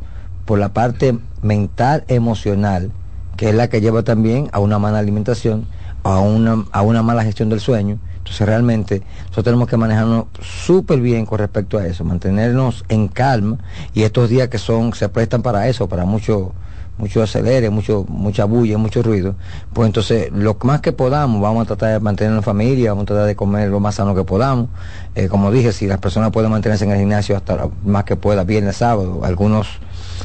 [0.45, 2.91] por la parte mental, emocional,
[3.37, 5.65] que es la que lleva también a una mala alimentación,
[6.03, 7.97] a una, a una mala gestión del sueño.
[8.31, 13.57] Entonces realmente nosotros tenemos que manejarnos súper bien con respecto a eso, mantenernos en calma
[13.93, 16.53] y estos días que son, se prestan para eso, para mucho,
[16.97, 19.35] mucho acelere, mucho, mucha bulla, mucho ruido,
[19.73, 23.07] pues entonces lo más que podamos, vamos a tratar de mantener en familia, vamos a
[23.07, 24.69] tratar de comer lo más sano que podamos.
[25.13, 28.15] Eh, como dije, si las personas pueden mantenerse en el gimnasio hasta lo más que
[28.15, 29.67] pueda, viernes, sábado, algunos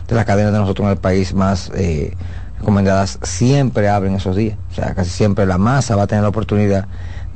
[0.07, 2.15] de las cadenas de nosotros en el país más eh,
[2.61, 4.57] recomendadas siempre abren esos días.
[4.71, 6.87] O sea, casi siempre la masa va a tener la oportunidad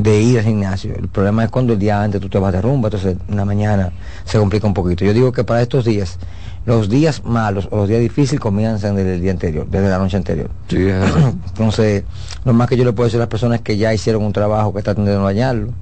[0.02, 0.94] de ir al gimnasio.
[0.94, 3.44] El problema es cuando el día antes tú te vas de rumba, entonces en la
[3.44, 3.92] mañana
[4.24, 5.04] se complica un poquito.
[5.04, 6.18] Yo digo que para estos días,
[6.66, 10.16] los días malos o los días difíciles comienzan desde el día anterior, desde la noche
[10.16, 10.50] anterior.
[10.70, 12.04] Entonces,
[12.44, 14.72] lo más que yo le puedo decir a las personas que ya hicieron un trabajo,
[14.72, 15.72] que traten de no dañarlo,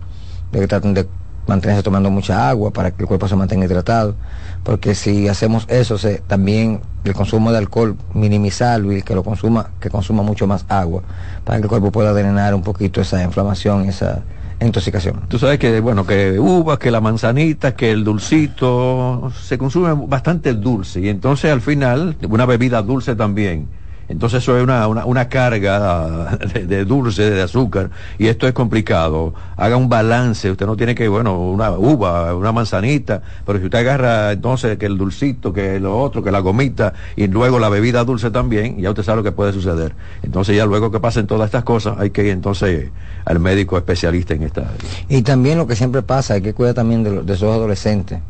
[0.53, 1.07] de que traten de
[1.49, 4.15] mantenerse tomando mucha agua para que el cuerpo se mantenga hidratado,
[4.63, 9.71] porque si hacemos eso, se, también el consumo de alcohol, minimizarlo y que lo consuma,
[9.81, 11.03] que consuma mucho más agua,
[11.45, 14.23] para que el cuerpo pueda drenar un poquito esa inflamación, esa
[14.61, 15.23] intoxicación.
[15.29, 20.51] Tú sabes que, bueno, que uvas, que la manzanita, que el dulcito, se consume bastante
[20.51, 23.69] el dulce y entonces al final una bebida dulce también.
[24.09, 28.55] Entonces eso es una, una, una carga de, de dulce, de azúcar, y esto es
[28.55, 29.35] complicado.
[29.57, 33.79] Haga un balance, usted no tiene que, bueno, una uva, una manzanita, pero si usted
[33.81, 38.03] agarra entonces que el dulcito, que lo otro, que la gomita, y luego la bebida
[38.05, 39.95] dulce también, ya usted sabe lo que puede suceder.
[40.23, 42.91] Entonces ya luego que pasen todas estas cosas, hay que ir entonces
[43.27, 44.75] al médico especialista en esta área.
[45.11, 48.21] Y también lo que siempre pasa, hay que cuidar también de, lo- de esos adolescentes,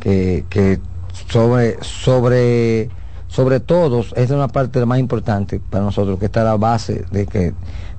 [0.00, 0.78] que, que
[1.28, 2.88] sobre, sobre,
[3.28, 7.26] sobre todos, esta es una parte más importante para nosotros, que está la base de
[7.26, 7.52] que,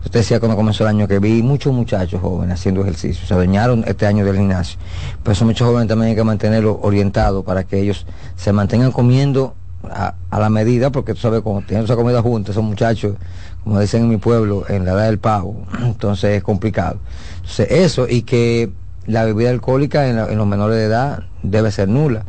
[0.03, 3.83] usted decía cuando comenzó el año, que vi muchos muchachos jóvenes haciendo ejercicio, se dañaron
[3.87, 4.79] este año del gimnasio,
[5.21, 9.53] pero esos muchos jóvenes también hay que mantenerlos orientados para que ellos se mantengan comiendo
[9.89, 13.15] a, a la medida, porque tú sabes, cuando tienen esa comida juntos, esos muchachos,
[13.63, 16.97] como dicen en mi pueblo, en la edad del pavo, entonces es complicado.
[17.35, 18.71] Entonces eso y que
[19.05, 22.25] la bebida alcohólica en, la- en los menores de edad debe ser nula.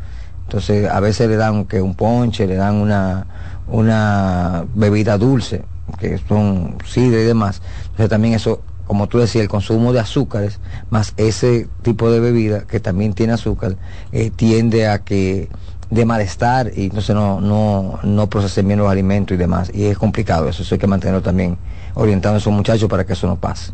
[0.50, 3.24] Entonces a veces le dan que un ponche, le dan una,
[3.68, 5.62] una bebida dulce,
[6.00, 7.62] que son sidra y demás.
[7.82, 10.58] Entonces también eso, como tú decías, el consumo de azúcares,
[10.90, 13.76] más ese tipo de bebida que también tiene azúcar,
[14.10, 15.48] eh, tiende a que
[15.88, 19.70] de malestar y entonces no, no, no procesen bien los alimentos y demás.
[19.72, 21.58] Y es complicado eso, eso hay que mantenerlo también
[21.94, 23.70] orientando a esos muchachos para que eso no pase.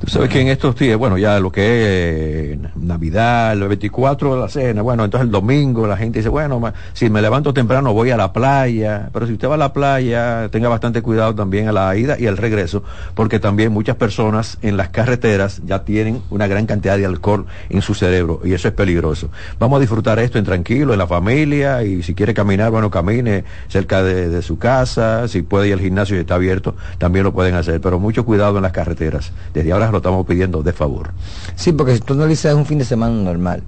[0.00, 4.36] Tú sabes que en estos días, bueno, ya lo que es eh, Navidad, el 24
[4.36, 7.92] de la cena, bueno, entonces el domingo la gente dice, bueno, si me levanto temprano
[7.92, 11.66] voy a la playa, pero si usted va a la playa, tenga bastante cuidado también
[11.66, 12.84] a la ida y al regreso,
[13.16, 17.82] porque también muchas personas en las carreteras ya tienen una gran cantidad de alcohol en
[17.82, 19.30] su cerebro y eso es peligroso.
[19.58, 23.42] Vamos a disfrutar esto en tranquilo, en la familia y si quiere caminar, bueno, camine
[23.66, 27.32] cerca de, de su casa, si puede ir al gimnasio y está abierto, también lo
[27.32, 29.32] pueden hacer, pero mucho cuidado en las carreteras.
[29.52, 31.12] Desde ahora lo estamos pidiendo de favor.
[31.56, 33.62] Sí, porque si tú analizas un fin de semana normal.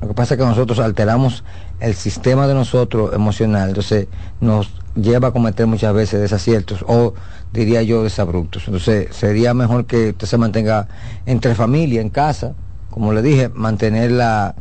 [0.00, 1.42] Lo que pasa es que nosotros alteramos
[1.80, 4.08] el sistema de nosotros emocional, entonces
[4.40, 7.14] nos lleva a cometer muchas veces desaciertos o
[7.52, 8.64] diría yo desabruptos.
[8.66, 10.88] Entonces sería mejor que usted se mantenga
[11.24, 12.54] entre familia, en casa,
[12.90, 14.54] como le dije, mantener la,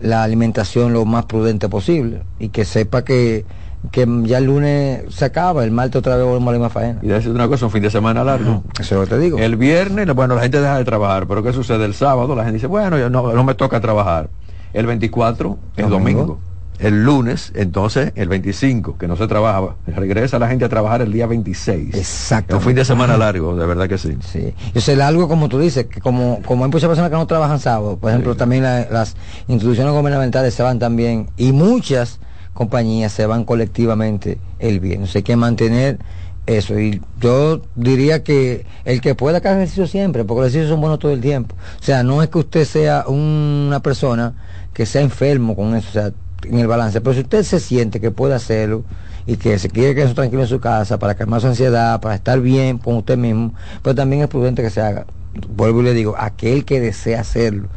[0.00, 3.44] la alimentación lo más prudente posible y que sepa que,
[3.90, 7.00] que ya el lunes se acaba, el martes otra vez volvemos a la misma faena.
[7.02, 8.62] Y decir una cosa, un fin de semana largo.
[8.78, 9.38] Eso es lo que te digo.
[9.38, 11.84] El viernes, bueno, la gente deja de trabajar, pero ¿qué sucede?
[11.84, 14.28] El sábado la gente dice, bueno, yo no, no me toca trabajar.
[14.72, 16.20] El 24 es Domingo.
[16.20, 16.38] domingo.
[16.78, 21.12] El lunes, entonces, el 25, que no se trabaja, regresa la gente a trabajar el
[21.12, 21.94] día 26.
[21.94, 22.56] Exacto.
[22.56, 24.16] Un fin de semana largo, de verdad que sí.
[24.20, 24.52] Sí.
[24.74, 27.60] Yo sé algo como tú dices, que como, como hay muchas personas que no trabajan
[27.60, 29.14] sábado, por ejemplo, también la- las
[29.46, 32.18] instituciones gubernamentales se van también, y muchas
[32.54, 35.14] compañías se van colectivamente el viernes.
[35.16, 35.98] Hay que mantener
[36.46, 36.78] eso.
[36.78, 40.98] Y yo diría que el que pueda hacer ejercicio siempre, porque los ejercicios son buenos
[40.98, 41.54] todo el tiempo.
[41.80, 44.34] O sea, no es que usted sea una persona
[44.72, 46.12] que sea enfermo con eso, o sea,
[46.44, 47.00] en el balance.
[47.00, 48.84] Pero si usted se siente que puede hacerlo
[49.26, 52.40] y que se quiere quedar tranquilo en su casa para calmar su ansiedad, para estar
[52.40, 55.06] bien con usted mismo, pues también es prudente que se haga.
[55.54, 57.68] Vuelvo y le digo, aquel que desea hacerlo.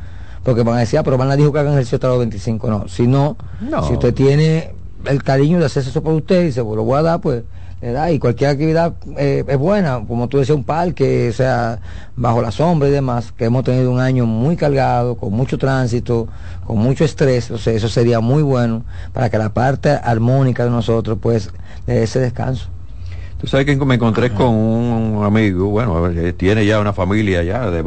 [0.46, 2.70] Porque van a decir, ah, pero van a dijo que hagan ejercicio hasta los 25.
[2.70, 3.86] No, si no, No.
[3.88, 4.74] si usted tiene
[5.06, 7.44] el cariño de hacerse eso por usted y se lo voy a dar, pues
[7.82, 8.12] le da.
[8.12, 11.80] Y cualquier actividad eh, es buena, como tú decías, un parque, o sea,
[12.16, 16.28] bajo la sombra y demás, que hemos tenido un año muy cargado, con mucho tránsito,
[16.64, 18.84] con mucho estrés, o sea, eso sería muy bueno
[19.14, 21.50] para que la parte armónica de nosotros, pues,
[21.88, 22.68] le dé ese descanso.
[23.40, 27.84] Tú sabes que me encontré con un amigo, bueno, tiene ya una familia ya de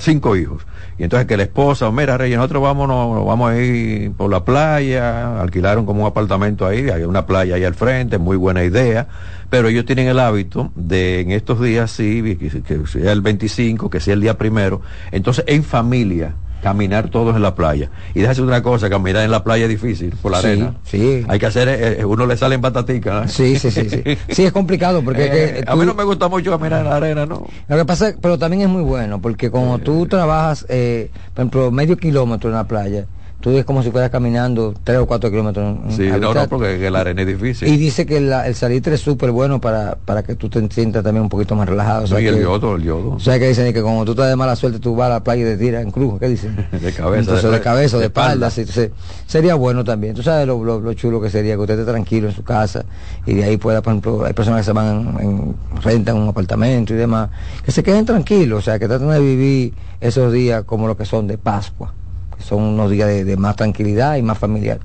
[0.00, 0.62] cinco hijos.
[0.98, 5.40] Y entonces que la esposa, mira, Reyes, nosotros vámonos, vamos a ir por la playa,
[5.40, 9.08] alquilaron como un apartamento ahí, hay una playa ahí al frente, muy buena idea,
[9.50, 13.90] pero ellos tienen el hábito de en estos días, sí, que, que sea el 25,
[13.90, 16.34] que sea el día primero, entonces en familia,
[16.68, 17.90] caminar todos en la playa.
[18.14, 20.74] Y déjase una cosa, caminar en la playa es difícil, por la Sí, arena.
[20.84, 21.22] sí.
[21.28, 23.30] Hay que hacer, eh, eh, uno le salen pataticas.
[23.30, 24.02] Sí, sí, sí, sí.
[24.30, 27.26] Sí, es complicado porque Eh, a mí no me gusta mucho caminar en la arena,
[27.26, 27.46] ¿no?
[27.68, 31.70] Lo que pasa, pero también es muy bueno, porque como tú trabajas, eh, por ejemplo,
[31.70, 33.04] medio kilómetro en la playa,
[33.44, 35.76] tú es como si fueras caminando tres o cuatro kilómetros.
[35.84, 37.68] en- Sí, no, no, porque que la arena es difícil.
[37.68, 41.04] Y dice que la- el salitre es súper bueno para, para que tú te sientas
[41.04, 42.04] también un poquito más relajado.
[42.04, 43.10] O sea No, y el que- yodo, el yodo.
[43.10, 45.22] O sea que dicen que como tú estás de mala suerte, tú vas a la
[45.22, 46.56] playa y te tiras en cruz, ¿qué dicen?
[46.72, 48.64] De cabeza, Entonces, de cabeza, de de espalda, sí,
[49.26, 50.14] sería bueno también.
[50.14, 52.86] Tú sabes lo, lo- lo chulo que sería que usted esté tranquilo en su casa
[53.26, 56.28] y de ahí pueda, por ejemplo, hay personas que se van en, en- rentan un
[56.30, 57.28] apartamento y demás,
[57.62, 61.04] que se queden tranquilos, o sea, que traten de vivir esos días como lo que
[61.04, 61.92] son de Pascua,
[62.38, 64.78] son unos días de, de más tranquilidad y más familiar.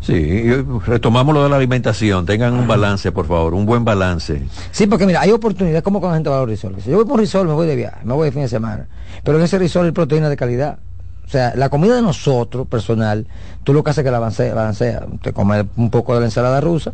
[0.00, 0.52] Sí, y
[0.86, 2.26] retomamos lo de la alimentación.
[2.26, 4.42] Tengan un balance, por favor, un buen balance.
[4.70, 6.84] Sí, porque mira, hay oportunidades como cuando la gente va a los resorts.
[6.84, 8.48] Si yo voy por un resort, me voy de viaje, me voy de fin de
[8.48, 8.86] semana.
[9.24, 10.78] Pero en ese resort hay proteína de calidad.
[11.26, 13.26] O sea, la comida de nosotros, personal,
[13.64, 14.54] tú lo que haces es que la balancea.
[14.54, 15.06] balancea.
[15.22, 16.92] Te comes un poco de la ensalada rusa,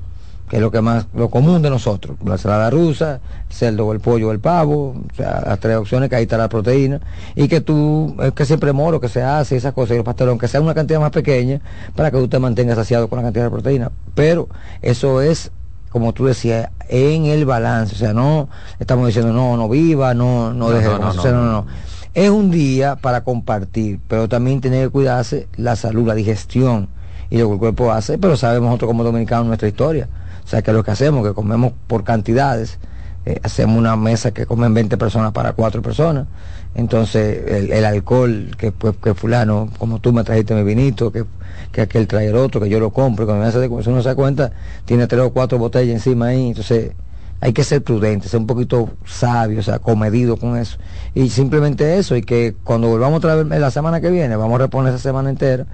[0.52, 2.18] que es lo que más, lo común de nosotros.
[2.26, 6.10] La ensalada rusa, el cerdo el pollo o el pavo, o sea, las tres opciones
[6.10, 7.00] que ahí está la proteína.
[7.34, 10.28] Y que tú, es que siempre moro que se hace, esas cosas, y los pasteles,
[10.28, 11.62] aunque sea una cantidad más pequeña,
[11.96, 13.92] para que tú te mantengas saciado con la cantidad de proteína.
[14.14, 14.46] Pero
[14.82, 15.50] eso es
[15.88, 17.94] como tú decías, en el balance.
[17.94, 21.06] O sea, no estamos diciendo, no, no viva, no, no, No, deje no, de no,
[21.08, 21.14] comer".
[21.16, 21.66] no, O sea, no, no.
[22.12, 26.88] Es un día para compartir, pero también tiene que cuidarse la salud, la digestión
[27.30, 30.08] y lo que el cuerpo hace, pero sabemos nosotros como dominicanos nuestra historia.
[30.44, 32.78] O sea, que lo que hacemos, que comemos por cantidades,
[33.24, 36.26] eh, hacemos una mesa que comen 20 personas para 4 personas.
[36.74, 41.24] Entonces, el, alcohol, que pues que fulano, como tú me trajiste mi vinito, que,
[41.70, 44.08] que aquel trae el otro, que yo lo compro, cuando me hace si uno se
[44.08, 44.52] da cuenta,
[44.84, 46.48] tiene tres o cuatro botellas encima ahí.
[46.48, 46.92] Entonces,
[47.40, 50.78] hay que ser prudente, ser un poquito sabio, o sea, comedido con eso.
[51.14, 54.64] Y simplemente eso, y que cuando volvamos otra vez la semana que viene, vamos a
[54.64, 55.66] reponer esa semana entera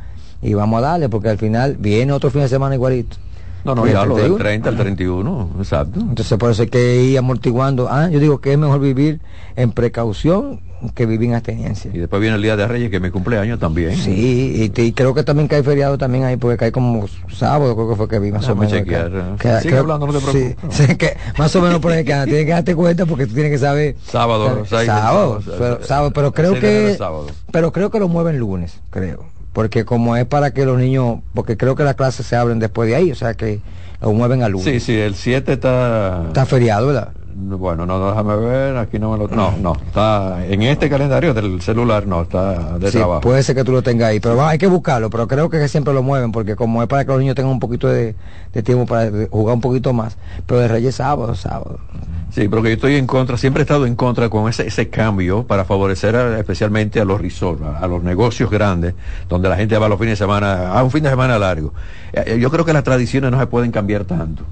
[0.43, 3.19] y vamos a darle, porque al final viene otro fin de semana igualito.
[3.65, 4.39] No, no, Y el ya lo del 31.
[4.39, 6.01] 30 al 31, exacto.
[6.01, 7.89] Entonces por eso hay que ir amortiguando.
[7.91, 9.21] Ah, yo digo que es mejor vivir
[9.57, 10.61] en precaución
[10.95, 11.91] que vivir en absteniencia.
[11.93, 13.97] Y después viene el Día de Reyes, que es mi cumpleaños también.
[13.97, 17.75] Sí, y, te- y creo que también cae feriado también ahí, porque cae como sábado,
[17.75, 18.73] creo que fue que vi más o menos.
[18.73, 19.11] chequear.
[19.11, 20.57] que- que- Sigue que- hablando, no te preocupes.
[20.71, 23.51] sí, que más o menos por ahí que tienes que darte cuenta porque tú tienes
[23.51, 23.97] que saber.
[24.07, 27.27] Sábado, Sábado, sábado, sábado, pero, creo que sábado.
[27.51, 29.25] pero creo que lo mueven lunes, creo.
[29.59, 32.89] Porque como es para que los niños, porque creo que las clases se abren después
[32.89, 33.59] de ahí, o sea que
[34.01, 34.65] lo mueven al lunes.
[34.65, 36.23] Sí, sí, el 7 está...
[36.29, 37.09] Está feriado, ¿verdad?
[37.35, 39.27] Bueno, no, déjame ver, aquí no me lo...
[39.27, 40.47] No, no, está...
[40.47, 43.21] En este calendario del celular no, está de Sí, trabajo.
[43.21, 45.67] puede ser que tú lo tengas ahí, pero va, hay que buscarlo, pero creo que
[45.67, 48.15] siempre lo mueven, porque como es para que los niños tengan un poquito de,
[48.53, 51.81] de tiempo para jugar un poquito más, pero de Reyes sábado, sábado.
[52.31, 55.45] Sí, porque yo estoy en contra, siempre he estado en contra con ese, ese cambio
[55.47, 58.95] para favorecer a- especialmente a los resorts, a, a los negocios grandes,
[59.29, 61.73] donde la gente va los fines de semana, a un fin de semana largo.
[62.13, 64.45] Eh, eh, yo creo que las tradiciones no se pueden cambiar tanto.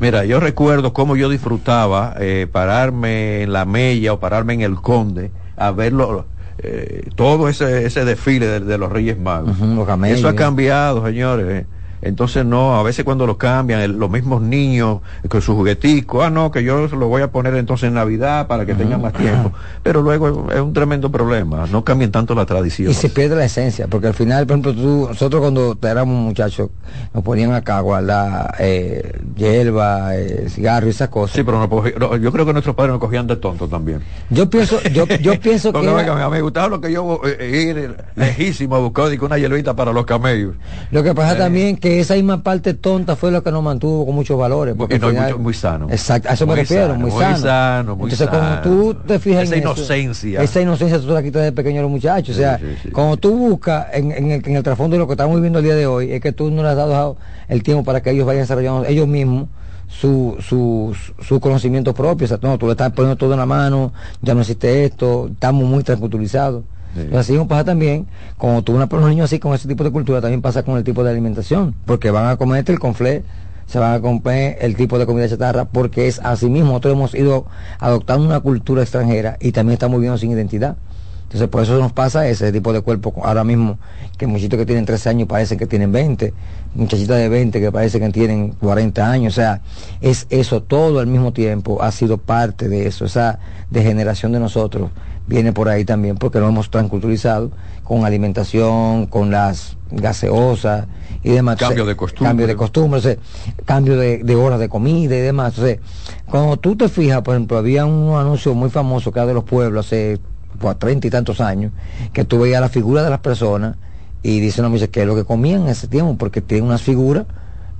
[0.00, 4.74] Mira, yo recuerdo cómo yo disfrutaba eh, pararme en la Mella o pararme en el
[4.76, 6.26] Conde a verlo,
[6.58, 9.56] eh, todo ese, ese desfile de, de los Reyes Magos.
[9.60, 10.18] Los camellos.
[10.18, 11.64] Eso ha cambiado, señores.
[12.02, 16.30] Entonces no, a veces cuando lo cambian, el- los mismos niños con su juguetico, ah
[16.30, 19.52] no, que yo lo voy a poner entonces en Navidad para que tengan más tiempo.
[19.82, 22.90] Pero luego es un tremendo problema, no cambien tanto la tradición.
[22.90, 26.70] Y se pierde la esencia, porque al final, por ejemplo, tú, nosotros cuando éramos muchachos,
[27.12, 31.36] nos ponían acá a guardar eh, hierba, eh, cigarro y esas cosas.
[31.36, 34.00] Sí, pero no, yo creo que nuestros padres nos cogían de tonto también.
[34.30, 38.76] Yo pienso, yo, yo pienso que era- me gustaba lo que yo eh, ir lejísimo
[38.76, 40.54] a buscar una hierbita para los camellos.
[40.90, 41.38] lo que pasa Eh.
[41.38, 44.74] también que que esa misma parte tonta fue lo que nos mantuvo con muchos valores.
[44.76, 45.86] Porque no, final- muy, sano.
[45.90, 47.36] Exacto, a eso Muy me refiero, sano, muy muy sano.
[47.38, 48.38] sano, muy Entonces, sano.
[48.38, 50.42] cuando tú te fijas Esa en eso, inocencia.
[50.42, 52.36] esa inocencia tú la quitas de pequeño a los muchachos.
[52.36, 55.06] o sea, Sí, sí, cuando tú buscas en, en el, en el trasfondo de lo
[55.06, 57.16] que estamos viviendo el día de hoy, es que tú no les has dado
[57.48, 59.48] el tiempo para que ellos vayan desarrollando ellos mismos
[59.88, 62.26] su, su, su conocimiento propio.
[62.26, 65.28] O sea, no, tú le estás poniendo todo en la mano, ya no existe esto,
[65.32, 66.64] estamos muy transculturizados.
[66.96, 69.90] Y así mismo pasa también, cuando tú una, unos niños así con ese tipo de
[69.90, 73.24] cultura, también pasa con el tipo de alimentación, porque van a comerte el conflé,
[73.66, 77.14] se van a comer el tipo de comida chatarra, porque es así mismo, nosotros hemos
[77.14, 77.46] ido
[77.78, 80.76] adoptando una cultura extranjera y también estamos viviendo sin identidad.
[81.24, 83.78] Entonces, por eso nos pasa ese tipo de cuerpo ahora mismo,
[84.16, 86.32] que muchachitos que tienen 13 años parecen que tienen 20,
[86.74, 89.60] muchachitas de 20 que parecen que tienen 40 años, o sea,
[90.00, 94.88] es eso todo al mismo tiempo, ha sido parte de eso, esa degeneración de nosotros
[95.28, 97.50] viene por ahí también, porque lo hemos transculturizado
[97.84, 100.86] con alimentación, con las gaseosas
[101.22, 101.56] y demás.
[101.56, 102.28] Cambio de costumbre.
[102.28, 103.18] Cambio de costumbre, entonces,
[103.64, 105.54] cambio de, de horas de comida y demás.
[105.54, 105.80] Entonces,
[106.26, 109.44] cuando tú te fijas, por ejemplo, había un anuncio muy famoso que era de los
[109.44, 110.18] pueblos hace
[110.58, 111.72] pues, treinta y tantos años,
[112.12, 113.76] que tú veías la figura de las personas
[114.22, 116.66] y dicen, no, me dice que es lo que comían en ese tiempo, porque tienen
[116.66, 117.26] unas figuras,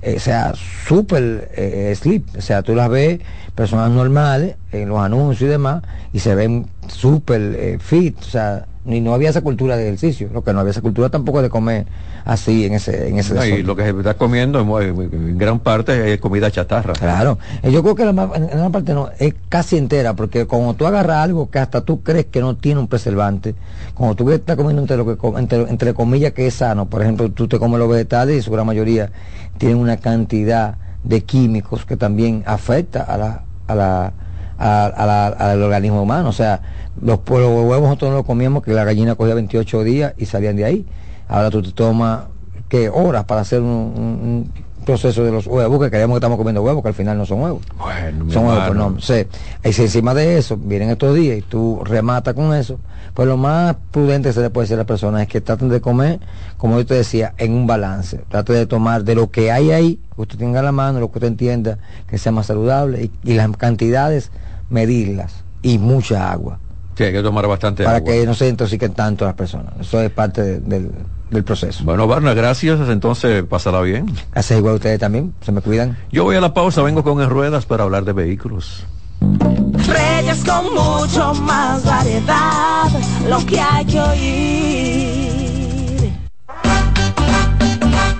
[0.01, 0.53] eh, o sea,
[0.87, 3.19] súper eh, sleep, o sea, tú las ves,
[3.53, 5.83] personas normales, en los anuncios y demás,
[6.13, 10.29] y se ven súper eh, fit, o sea, ni no había esa cultura de ejercicio,
[10.31, 11.85] lo que no había esa cultura tampoco de comer
[12.25, 16.13] así en ese, en ese No, y lo que se está comiendo en, gran parte
[16.13, 16.93] es comida chatarra.
[16.93, 20.45] Claro, Eh, yo creo que la ma- en una parte no, es casi entera, porque
[20.45, 23.55] cuando tú agarras algo que hasta tú crees que no tiene un preservante,
[23.93, 27.29] cuando tú estás comiendo entre, lo que, entre, entre comillas que es sano, por ejemplo,
[27.31, 29.11] tú te comes los vegetales y su gran mayoría
[29.57, 34.13] tienen una cantidad de químicos que también afecta a la, a la,
[34.57, 36.29] a- a la- al organismo humano.
[36.29, 36.61] O sea,
[37.01, 40.55] los, los huevos nosotros no los comíamos, que la gallina cogía 28 días y salían
[40.57, 40.85] de ahí.
[41.29, 42.21] Ahora tú te tomas,
[42.67, 42.89] ¿qué?
[42.89, 44.51] Horas para hacer un,
[44.83, 47.41] proceso de los huevos, que creemos que estamos comiendo huevos, que al final no son
[47.41, 47.61] huevos.
[47.77, 48.99] Bueno, son huevos, no.
[48.99, 49.27] Sea,
[49.63, 52.79] y si encima de eso vienen estos días y tú rematas con eso,
[53.13, 55.69] pues lo más prudente que se le puede decir a la persona es que traten
[55.69, 56.19] de comer,
[56.57, 58.21] como yo te decía, en un balance.
[58.29, 61.11] Trate de tomar de lo que hay ahí, que usted tenga a la mano, lo
[61.11, 61.77] que usted entienda
[62.07, 64.31] que sea más saludable y, y las cantidades
[64.71, 66.57] medirlas y mucha agua
[66.99, 68.11] Sí, hay que tomar bastante para agua.
[68.11, 69.71] que no se intoxiquen tanto las personas.
[69.79, 70.91] Eso es parte de- del,
[71.31, 71.85] del proceso.
[71.85, 72.77] Bueno, Barna, gracias.
[72.89, 74.05] Entonces, pásala bien.
[74.33, 75.97] Gracias igual a ustedes también, se me cuidan.
[76.11, 78.85] Yo voy a la pausa, vengo con En Ruedas para hablar de vehículos.
[79.21, 82.89] Reyes con mucho más variedad,
[83.29, 84.19] lo que hay que oír.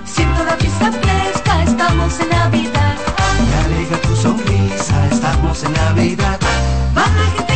[0.06, 2.94] Siento la fiesta fresca, estamos en Navidad.
[3.46, 6.40] Me alegra tu sonrisa, estamos en Navidad.
[6.94, 7.46] Baja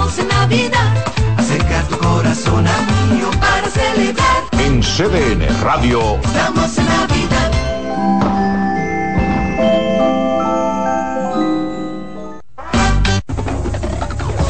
[0.00, 1.04] estamos en Navidad.
[1.36, 7.50] Acerca tu corazón a mío Para celebrar, En CDN Radio, estamos en Navidad.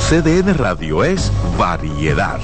[0.08, 2.38] CDN Radio es variedad.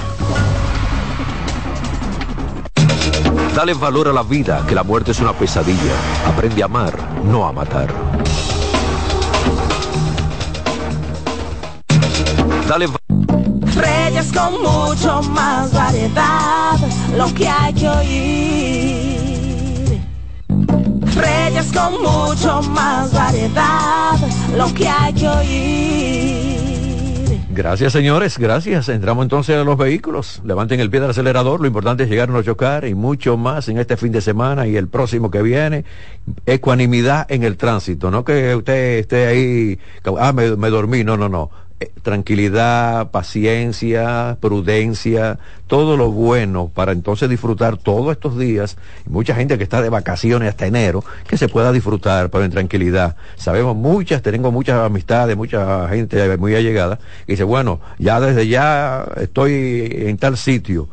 [3.55, 5.93] Dale valor a la vida, que la muerte es una pesadilla.
[6.27, 6.93] Aprende a amar,
[7.25, 7.87] no a matar.
[12.67, 12.96] Dale va-
[14.17, 16.75] Reyes con mucho más variedad,
[17.15, 19.21] lo que hay que oír.
[21.13, 24.15] Reyes con mucho más variedad,
[24.57, 26.57] lo que hay que oír.
[27.51, 28.89] Gracias, señores, gracias.
[28.89, 30.41] Entramos entonces a los vehículos.
[30.43, 31.61] Levanten el pie del acelerador.
[31.61, 34.77] Lo importante es llegar a chocar y mucho más en este fin de semana y
[34.77, 35.85] el próximo que viene.
[36.47, 38.09] Ecuanimidad en el tránsito.
[38.09, 39.77] No que usted esté ahí,
[40.19, 41.03] ah, me dormí.
[41.03, 41.51] No, no, no.
[41.79, 48.77] Eh, tranquilidad, paciencia, prudencia, todo lo bueno para entonces disfrutar todos estos días.
[49.05, 52.49] Y mucha gente que está de vacaciones hasta enero, que se pueda disfrutar, pero en
[52.49, 53.15] tranquilidad.
[53.35, 56.97] Sabemos muchas, tenemos muchas amistades, mucha gente muy allegada,
[57.27, 60.89] que dice, bueno, ya desde ya estoy en tal sitio,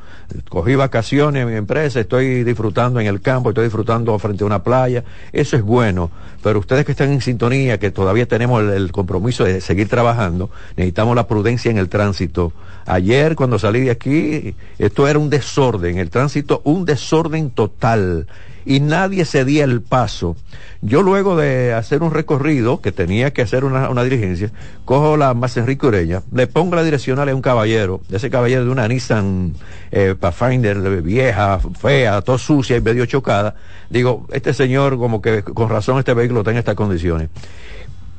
[0.49, 4.62] cogí vacaciones en mi empresa, estoy disfrutando en el campo, estoy disfrutando frente a una
[4.62, 6.11] playa, eso es bueno,
[6.43, 10.51] pero ustedes que están en sintonía, que todavía tenemos el, el compromiso de seguir trabajando,
[10.76, 12.53] necesitamos la prudencia en el tránsito.
[12.87, 18.26] Ayer cuando salí de aquí, esto era un desorden, el tránsito un desorden total
[18.66, 20.36] y nadie cedía el paso.
[20.80, 24.50] Yo luego de hacer un recorrido, que tenía que hacer una, una diligencia,
[24.84, 28.70] cojo la más Enrique Ureña, le pongo la direccional a un caballero, ese caballero de
[28.70, 29.54] una Nissan
[29.90, 33.54] eh, Pathfinder vieja, fea, todo sucia y medio chocada.
[33.88, 37.30] Digo, este señor como que con razón este vehículo está en estas condiciones.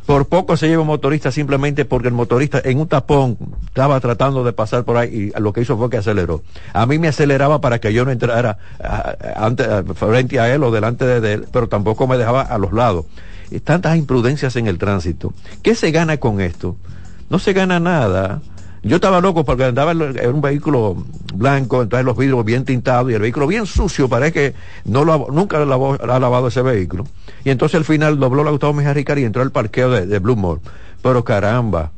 [0.05, 4.43] Por poco se lleva un motorista simplemente porque el motorista en un tapón estaba tratando
[4.43, 6.43] de pasar por ahí y lo que hizo fue que aceleró.
[6.73, 8.59] A mí me aceleraba para que yo no entrara
[9.95, 13.05] frente a él o delante de él, pero tampoco me dejaba a los lados.
[13.63, 15.33] Tantas imprudencias en el tránsito.
[15.63, 16.75] ¿Qué se gana con esto?
[17.29, 18.41] No se gana nada.
[18.83, 21.03] Yo estaba loco porque andaba en un vehículo
[21.33, 24.53] blanco, entonces los vidrios bien tintados y el vehículo bien sucio, parece que
[24.85, 27.07] no lo, nunca lo ha lavado ese vehículo.
[27.45, 30.19] Y entonces al final dobló la Gustavo Mejía Ricard y entró al parqueo de, de
[30.19, 30.59] Blue Mall.
[31.01, 31.91] Pero caramba,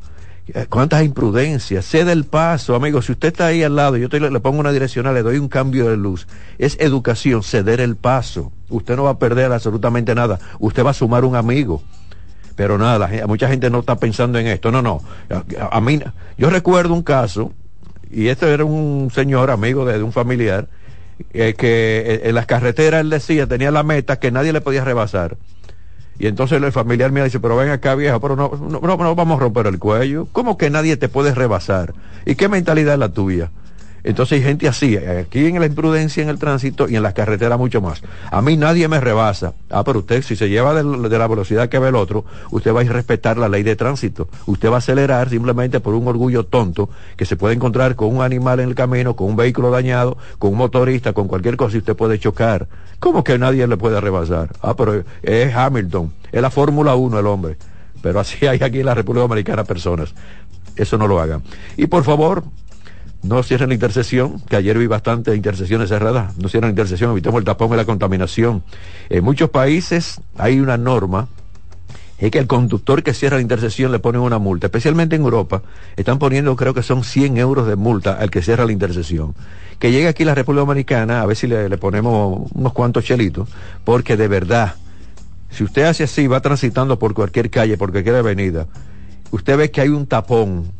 [0.54, 1.86] eh, cuántas imprudencias.
[1.86, 3.02] Cede el paso, amigo.
[3.02, 5.90] Si usted está ahí al lado, yo le, pongo una direccional, le doy un cambio
[5.90, 6.28] de luz.
[6.58, 8.52] Es educación, ceder el paso.
[8.70, 10.40] Usted no va a perder absolutamente nada.
[10.60, 11.82] Usted va a sumar un amigo.
[12.56, 14.72] Pero nada, mucha gente no está pensando en esto.
[14.72, 15.02] No, no.
[15.30, 17.52] A, a yo recuerdo un caso,
[18.10, 20.68] y este era un señor amigo de un familiar,
[21.34, 24.84] eh, que eh, en las carreteras él decía, tenía la meta que nadie le podía
[24.84, 25.38] rebasar.
[26.20, 29.16] Y entonces el familiar mío dice, pero ven acá viejo, pero no, no, no, no
[29.16, 30.28] vamos a romper el cuello.
[30.32, 31.94] ¿Cómo que nadie te puede rebasar?
[32.26, 33.52] ¿Y qué mentalidad es la tuya?
[34.08, 37.60] Entonces hay gente así, aquí en la imprudencia en el tránsito y en las carreteras
[37.60, 38.02] mucho más.
[38.32, 39.54] A mí nadie me rebasa.
[39.70, 42.80] Ah, pero usted si se lleva de, la velocidad que ve el otro, usted va
[42.80, 44.30] a respetar la ley de tránsito.
[44.46, 48.22] Usted va a acelerar simplemente por un orgullo tonto que se puede encontrar con un
[48.22, 51.80] animal en el camino, con un vehículo dañado, con un motorista, con cualquier cosa y
[51.80, 52.70] usted puede chocar.
[53.00, 54.54] ¿Cómo que nadie le puede rebasar?
[54.62, 57.58] Ah, pero es Hamilton, es la Fórmula 1 el hombre.
[58.02, 60.14] Pero así hay aquí en la República Dominicana personas.
[60.78, 61.44] Eso no lo hagan.
[61.76, 62.46] Y por favor,
[63.24, 66.38] no cierren la intersección, que ayer vi bastantes intersecciones cerradas.
[66.38, 68.64] No cierren la intersección, evitemos el tapón y la contaminación.
[69.10, 71.28] En muchos países hay una norma,
[72.20, 74.68] es que el conductor que cierra la intersección le ponen una multa.
[74.68, 75.62] Especialmente en Europa,
[75.96, 79.36] están poniendo, creo que son 100 euros de multa al que cierra la intersección.
[79.78, 83.48] Que llegue aquí la República Dominicana, a ver si le, le ponemos unos cuantos chelitos,
[83.84, 84.76] porque de verdad,
[85.52, 88.66] si usted hace así, va transitando por cualquier calle, por cualquier avenida,
[89.30, 90.72] usted ve que hay un tapón,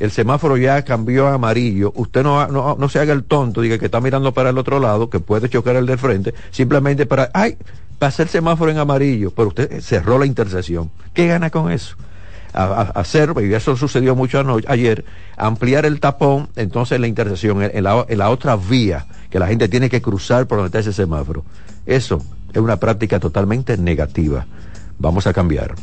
[0.00, 3.78] el semáforo ya cambió a amarillo, usted no, no, no se haga el tonto, diga
[3.78, 7.30] que está mirando para el otro lado, que puede chocar el del frente, simplemente para,
[7.34, 7.56] ay,
[7.98, 10.90] pasa el semáforo en amarillo, pero usted cerró la intersección.
[11.14, 11.96] ¿Qué gana con eso?
[12.52, 15.04] A, a- hacer, y eso sucedió mucho ano- ayer,
[15.36, 19.46] ampliar el tapón, entonces la intersección, en, en la, en la otra vía, que la
[19.46, 21.44] gente tiene que cruzar por donde está ese semáforo.
[21.86, 22.20] Eso
[22.52, 24.46] es una práctica totalmente negativa.
[24.98, 25.74] Vamos a cambiar.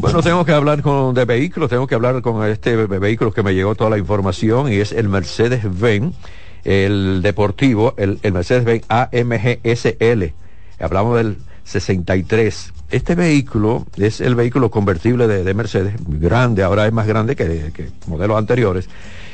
[0.00, 3.42] Bueno, tengo que hablar con, de vehículos, tengo que hablar con este ve- vehículo que
[3.42, 6.14] me llegó toda la información y es el Mercedes-Benz,
[6.64, 10.32] el deportivo, el, Mercedes-Benz AMG SL.
[10.80, 12.72] Hablamos del 63.
[12.90, 17.70] Este vehículo es el vehículo convertible de, de Mercedes, grande, ahora es más grande que
[18.06, 18.88] modelos anteriores.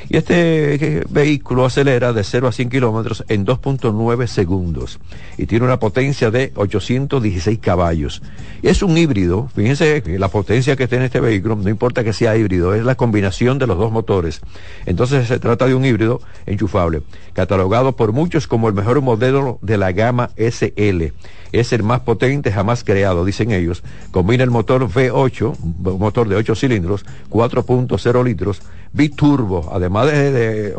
[0.09, 5.01] Y este eh, vehículo acelera de 0 a 100 kilómetros en 2.9 segundos
[5.37, 8.23] y tiene una potencia de 816 caballos.
[8.63, 12.37] Es un híbrido, fíjense que la potencia que tiene este vehículo, no importa que sea
[12.37, 14.41] híbrido, es la combinación de los dos motores.
[14.87, 17.03] Entonces se trata de un híbrido enchufable,
[17.33, 21.13] catalogado por muchos como el mejor modelo de la gama SL.
[21.53, 23.83] Es el más potente jamás creado, dicen ellos.
[24.11, 28.63] Combina el motor V8, un motor de 8 cilindros, 4.0 litros,
[28.97, 30.77] biturbo, además de, de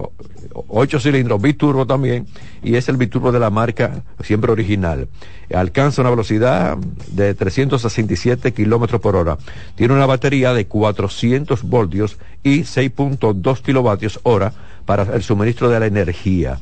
[0.54, 2.26] 8 cilindros, biturbo también,
[2.64, 5.08] y es el biturbo de la marca siempre original.
[5.54, 6.78] Alcanza una velocidad
[7.12, 9.38] de 367 kilómetros por hora.
[9.76, 14.54] Tiene una batería de 400 voltios y 6.2 kilovatios hora
[14.86, 16.60] para el suministro de la energía.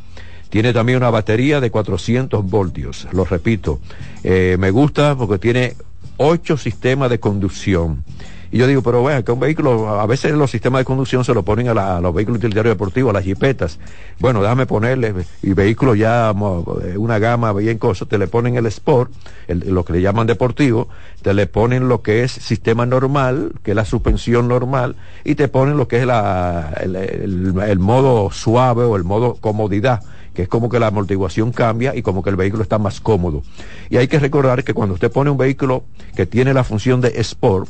[0.50, 3.80] Tiene también una batería de 400 voltios, lo repito.
[4.24, 5.76] Eh, me gusta porque tiene
[6.18, 8.04] ocho sistemas de conducción.
[8.56, 11.34] Y yo digo, pero bueno, que un vehículo, a veces los sistemas de conducción se
[11.34, 13.80] lo ponen a, la- a los vehículos utilitarios deportivos, a las jipetas.
[14.18, 16.34] Bueno, déjame ponerle, y vehículos ya,
[16.96, 19.12] una gama bien cosa, te le ponen el Sport,
[19.50, 20.88] el- lo que le llaman deportivo,
[21.22, 24.96] te le ponen lo que es sistema normal, que es la suspensión normal,
[25.26, 30.02] y te ponen lo que es la, el modo suave o el modo comodidad
[30.34, 33.42] que es como que la amortiguación cambia y como que el vehículo está más cómodo.
[33.90, 37.14] Y hay que recordar que cuando usted pone un vehículo que tiene la función de
[37.22, 37.70] Sport,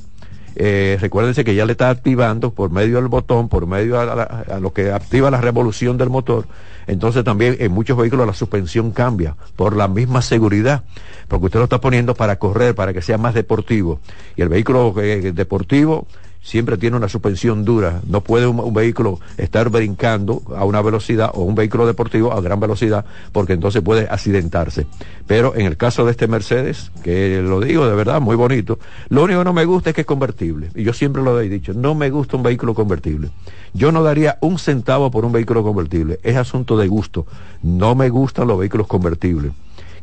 [0.55, 4.59] eh, recuérdense que ya le está activando por medio del botón, por medio a, la-
[4.59, 6.47] lo que activa la revolución del motor.
[6.87, 10.83] Entonces también en muchos vehículos la suspensión cambia por la misma seguridad,
[11.27, 13.99] porque usted lo está poniendo para correr, para que sea más deportivo.
[14.35, 16.07] Y el vehículo eh, deportivo
[16.45, 18.01] siempre tiene una suspensión dura.
[18.07, 22.59] No puede un, vehículo estar brincando a una velocidad o un vehículo deportivo a gran
[22.59, 24.85] velocidad porque entonces puede accidentarse.
[25.25, 28.77] Pero en el caso de este Mercedes, que lo digo de verdad, muy bonito,
[29.09, 30.69] lo único que no me gusta es que es convertible.
[30.75, 33.31] Y yo siempre lo he dicho, no me gusta un vehículo convertible.
[33.73, 36.19] Yo no daría un centavo por un vehículo convertible.
[36.21, 37.25] Es asunto de gusto.
[37.63, 39.51] No me gustan los vehículos convertibles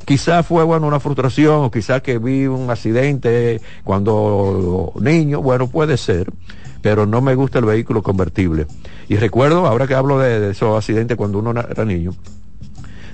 [0.04, 5.96] Quizás fue, bueno, una frustración, o quizás que vi un accidente cuando niño, bueno, puede
[5.96, 6.30] ser,
[6.80, 8.66] pero no me gusta el vehículo convertible.
[9.08, 12.14] Y recuerdo, ahora que hablo de, esos accidentes cuando uno era niño,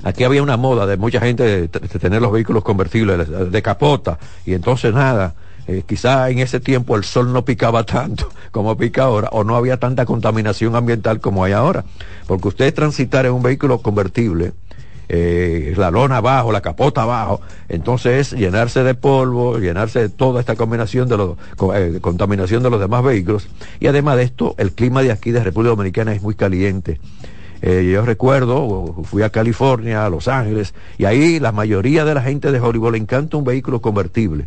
[0.03, 4.19] aquí había una moda de mucha gente de, tener los vehículos convertibles de, de capota,
[4.47, 5.35] y entonces nada,
[5.69, 9.55] eh, quizá en ese tiempo el sol no picaba tanto como pica ahora, o no
[9.55, 11.85] había tanta contaminación ambiental como hay ahora.
[12.27, 14.55] Porque usted transitar en un vehículo convertible,
[15.09, 20.41] eh, la lona abajo, la capota abajo, entonces es llenarse de polvo, llenarse de toda
[20.41, 21.37] esta combinación de los,
[21.75, 23.49] eh, contaminación de los demás vehículos.
[23.81, 27.01] Y además de esto, el clima de aquí de República Dominicana es muy caliente.
[27.61, 32.23] Eh, yo recuerdo, fui a California, a Los Ángeles, y ahí la mayoría de la
[32.23, 34.47] gente de Hollywood le encanta un vehículo convertible.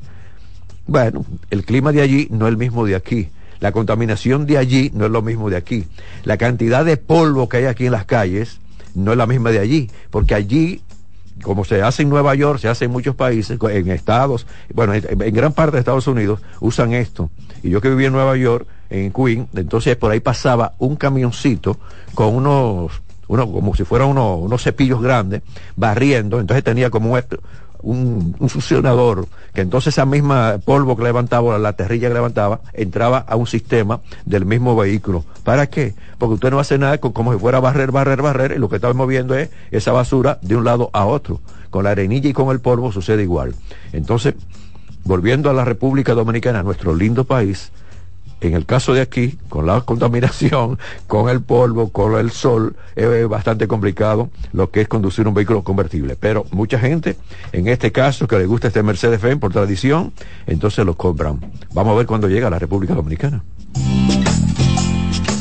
[0.87, 3.29] Bueno, el clima de allí no es el mismo de aquí.
[3.59, 5.85] La contaminación de allí no es lo mismo de aquí.
[6.23, 8.59] La cantidad de polvo que hay aquí en las calles
[8.95, 10.81] no es la misma de allí, porque allí,
[11.43, 15.33] como se hace en Nueva York, se hace en muchos países, en estados, bueno, en,
[15.33, 17.29] gran parte de Estados Unidos usan esto.
[17.63, 21.77] Y yo que viví en Nueva York, en Queen, entonces por ahí pasaba un camioncito
[22.13, 25.41] con unos, uno, como si fueran unos, unos cepillos grandes,
[25.75, 27.21] barriendo, entonces tenía como un,
[27.83, 33.19] un, un, succionador, que entonces esa misma polvo que levantaba, la terrilla que levantaba, entraba
[33.19, 35.25] a un sistema del mismo vehículo.
[35.43, 35.95] ¿Para qué?
[36.17, 38.77] Porque usted no hace nada con, como si fuera barrer, barrer, barrer, y lo que
[38.77, 41.39] está moviendo es esa basura de un lado a otro.
[41.69, 43.55] Con la arenilla y con el polvo sucede igual.
[43.93, 44.35] Entonces,
[45.03, 47.71] volviendo a la República Dominicana, nuestro lindo país,
[48.41, 50.77] en el caso de aquí, con la contaminación,
[51.07, 55.63] con el polvo, con el sol, es bastante complicado lo que es conducir un vehículo
[55.63, 56.17] convertible.
[56.19, 57.15] Pero mucha gente,
[57.51, 60.11] en este caso, que le gusta este Mercedes-Benz por tradición,
[60.47, 61.39] entonces lo compran.
[61.73, 63.43] Vamos a ver cuándo llega a la República Dominicana.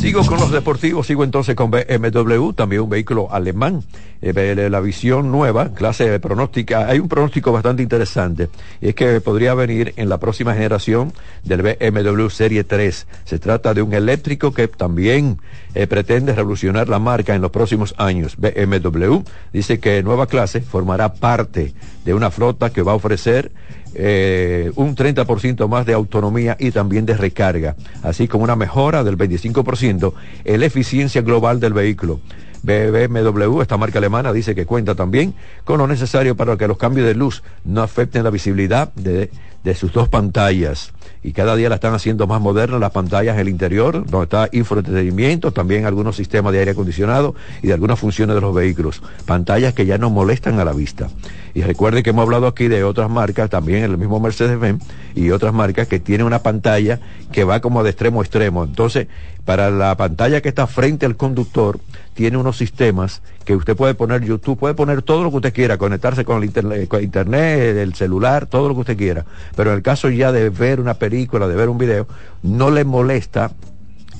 [0.01, 3.83] Sigo con los deportivos, sigo entonces con BMW, también un vehículo alemán,
[4.23, 6.87] eh, la visión nueva, clase de pronóstica.
[6.89, 8.49] Hay un pronóstico bastante interesante,
[8.81, 11.13] y es que podría venir en la próxima generación
[11.45, 13.07] del BMW Serie 3.
[13.25, 15.39] Se trata de un eléctrico que también
[15.75, 18.37] eh, pretende revolucionar la marca en los próximos años.
[18.37, 23.53] BMW dice que nueva clase formará parte de una flota que va a ofrecer
[23.95, 29.19] eh, un 30% más de autonomía y también de recarga, así como una mejora del
[29.19, 30.13] 25%
[30.45, 32.21] en la eficiencia global del vehículo.
[32.63, 35.35] BMW, esta marca alemana, dice que cuenta también
[35.65, 39.31] con lo necesario para que los cambios de luz no afecten la visibilidad de,
[39.75, 40.93] sus dos pantallas
[41.23, 44.49] y cada día la están haciendo más moderna las pantallas en el interior, donde está
[44.53, 49.03] infoentretenimiento, también algunos sistemas de aire acondicionado y de algunas funciones de los vehículos.
[49.27, 51.09] Pantallas que ya no molestan a la vista.
[51.55, 54.85] Y recuerden que hemos hablado aquí de otras marcas, también el mismo Mercedes-Benz
[55.15, 57.01] y otras marcas que tienen una pantalla
[57.33, 58.65] que va como de extremo a extremo.
[58.65, 59.09] Entonces,
[59.45, 61.81] para la pantalla que está frente al conductor,
[62.15, 65.79] tiene unos sistemas que usted puede poner YouTube, puede poner todo lo que usted quiera,
[65.79, 69.25] conectarse con el internet, con internet, el celular, todo lo que usted quiera.
[69.57, 72.07] Pero en el caso ya de ver una película, de ver un video,
[72.43, 73.51] no le molesta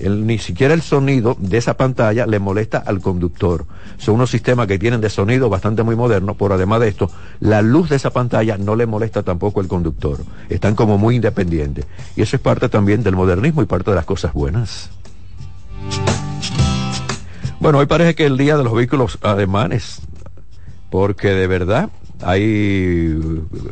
[0.09, 3.67] ni siquiera el sonido de esa pantalla le molesta al conductor.
[3.99, 7.63] Son unos sistemas que tienen de sonido bastante muy modernos, por además de esto, la
[7.63, 10.19] luz de esa pantalla no le molesta tampoco al conductor.
[10.49, 11.87] Están como muy independientes.
[12.17, 14.91] Y eso es parte también del modernismo y parte de las cosas buenas.
[17.61, 20.01] Bueno, hoy parece que el día de los vehículos alemanes,
[20.89, 21.91] porque de verdad
[22.23, 23.21] hay,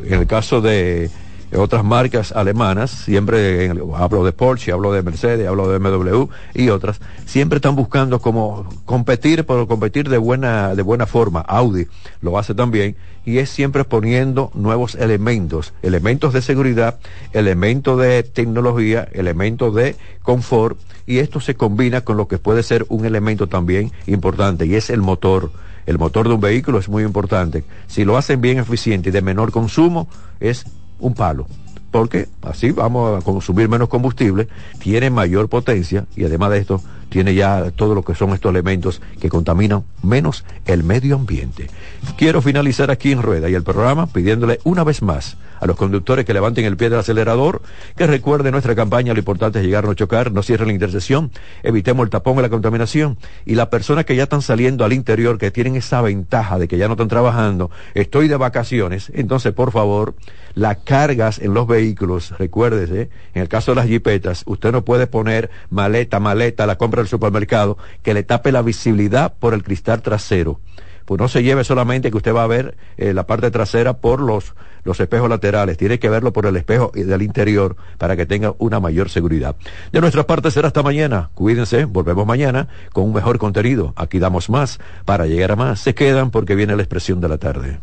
[0.05, 1.09] en el caso de
[1.57, 6.99] otras marcas alemanas, siempre hablo de Porsche, hablo de Mercedes, hablo de BMW y otras,
[7.25, 11.41] siempre están buscando como competir, pero competir de buena, de buena forma.
[11.41, 11.87] Audi
[12.21, 12.95] lo hace también
[13.25, 16.99] y es siempre poniendo nuevos elementos, elementos de seguridad,
[17.33, 22.85] elementos de tecnología, elementos de confort y esto se combina con lo que puede ser
[22.89, 25.51] un elemento también importante y es el motor.
[25.85, 27.63] El motor de un vehículo es muy importante.
[27.87, 30.07] Si lo hacen bien eficiente y de menor consumo,
[30.39, 30.65] es
[30.99, 31.47] un palo.
[31.91, 34.47] Porque así vamos a consumir menos combustible,
[34.79, 39.01] tiene mayor potencia y además de esto tiene ya todo lo que son estos elementos
[39.19, 41.67] que contaminan menos el medio ambiente.
[42.15, 46.25] Quiero finalizar aquí en Rueda y el programa pidiéndole una vez más a los conductores
[46.25, 47.61] que levanten el pie del acelerador,
[47.95, 51.31] que recuerden nuestra campaña, lo importante es llegar, no chocar, no cierren la intersección,
[51.63, 53.17] evitemos el tapón y la contaminación.
[53.45, 56.77] Y las personas que ya están saliendo al interior, que tienen esa ventaja de que
[56.77, 60.15] ya no están trabajando, estoy de vacaciones, entonces por favor,
[60.53, 65.07] las cargas en los vehículos, recuérdese, en el caso de las jipetas, usted no puede
[65.07, 70.01] poner maleta, maleta, la compra del supermercado, que le tape la visibilidad por el cristal
[70.01, 70.59] trasero.
[71.05, 74.21] Pues no se lleve solamente que usted va a ver eh, la parte trasera por
[74.21, 74.53] los,
[74.83, 78.79] los espejos laterales, tiene que verlo por el espejo del interior para que tenga una
[78.79, 79.55] mayor seguridad.
[79.91, 81.29] De nuestra parte será hasta mañana.
[81.33, 83.93] Cuídense, volvemos mañana con un mejor contenido.
[83.95, 85.79] Aquí damos más para llegar a más.
[85.79, 87.79] Se quedan porque viene la expresión de la tarde.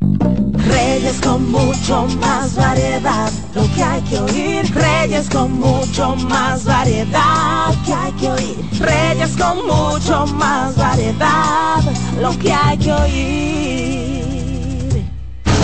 [0.00, 4.74] Reyes con mucho más variedad, lo que hay que oír.
[4.74, 8.56] Reyes con mucho más variedad, lo que hay que oír.
[8.78, 11.82] Reyes con mucho más variedad,
[12.20, 14.29] lo que hay que oír.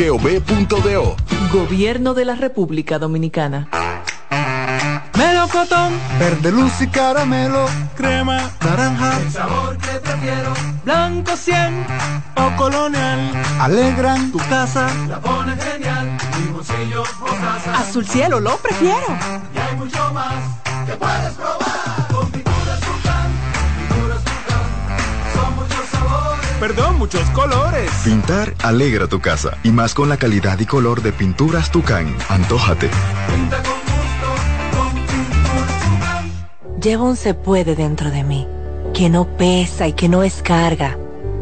[0.00, 1.16] presidencia.gov.do.
[1.52, 3.68] Gobierno de la República Dominicana.
[5.16, 11.86] Melocotón, verde luz y caramelo, crema, naranja, El sabor que prefiero, blanco 100
[12.36, 13.30] o colonial,
[13.60, 14.88] alegran tu casa.
[15.08, 17.78] la pone genial, mi bolsillo mostaza.
[17.78, 19.06] Azul cielo, lo prefiero.
[19.54, 20.34] Y hay mucho más
[20.86, 21.79] que puedes probar.
[26.60, 27.90] Perdón, muchos colores.
[28.04, 32.14] Pintar alegra tu casa y más con la calidad y color de pinturas Tucán.
[32.28, 32.90] Antójate.
[33.34, 36.80] Pinta con gusto, con pinturas Tucán.
[36.82, 38.46] Llevo un se puede dentro de mí,
[38.92, 40.98] que no pesa y que no es carga,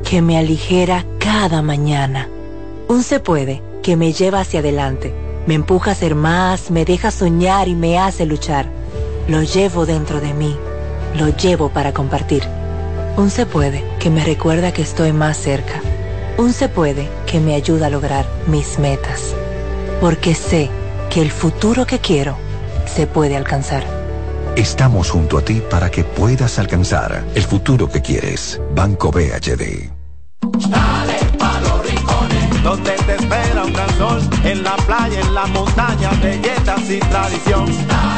[0.09, 2.29] que me aligera cada mañana.
[2.87, 5.13] Un se puede que me lleva hacia adelante,
[5.49, 8.71] me empuja a ser más, me deja soñar y me hace luchar.
[9.27, 10.57] Lo llevo dentro de mí,
[11.17, 12.45] lo llevo para compartir.
[13.19, 15.83] Un se puede que me recuerda que estoy más cerca.
[16.37, 19.35] Un se puede que me ayuda a lograr mis metas.
[20.01, 20.71] Porque sé
[21.11, 22.37] que el futuro que quiero
[22.87, 23.83] se puede alcanzar.
[24.55, 28.61] Estamos junto a ti para que puedas alcanzar el futuro que quieres.
[28.73, 29.91] Banco BHD.
[30.69, 35.47] Dale pa' los rincones, donde te espera un gran sol, en la playa, en la
[35.49, 37.67] montaña, belletas y tradición.
[37.89, 38.18] dale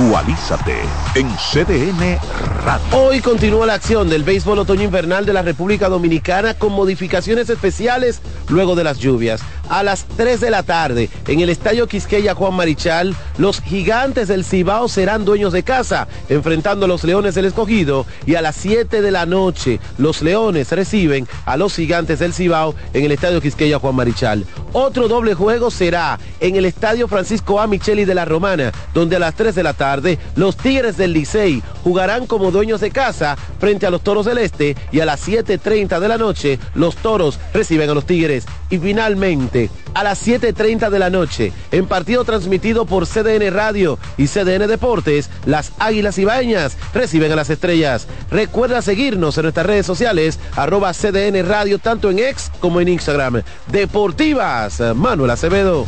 [0.00, 0.76] Actualízate
[1.14, 2.18] en CDN
[2.64, 2.98] Radio.
[2.98, 8.22] Hoy continúa la acción del béisbol otoño invernal de la República Dominicana con modificaciones especiales
[8.48, 9.42] luego de las lluvias.
[9.68, 14.44] A las 3 de la tarde, en el Estadio Quisqueya Juan Marichal, los gigantes del
[14.44, 18.04] Cibao serán dueños de casa, enfrentando a los Leones del Escogido.
[18.26, 22.74] Y a las 7 de la noche, los Leones reciben a los gigantes del Cibao
[22.94, 24.44] en el Estadio Quisqueya Juan Marichal.
[24.72, 27.68] Otro doble juego será en el Estadio Francisco A.
[27.68, 29.89] Micheli de la Romana, donde a las 3 de la tarde,
[30.36, 34.76] los Tigres del Licey jugarán como dueños de casa frente a los Toros del Este
[34.92, 38.46] y a las 7.30 de la noche, los Toros reciben a los Tigres.
[38.70, 44.28] Y finalmente, a las 7.30 de la noche, en partido transmitido por CDN Radio y
[44.28, 48.06] CDN Deportes, las Águilas Ibaeñas reciben a las Estrellas.
[48.30, 53.42] Recuerda seguirnos en nuestras redes sociales, arroba CDN Radio, tanto en X como en Instagram.
[53.72, 55.86] Deportivas, Manuel Acevedo.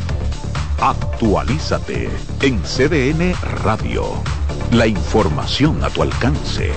[0.82, 2.10] Actualízate
[2.40, 4.02] en CDN Radio.
[4.72, 6.72] La información a tu alcance.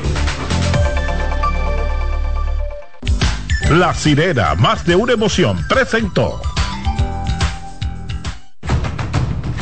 [3.72, 6.40] La sirena, más de una emoción, presentó.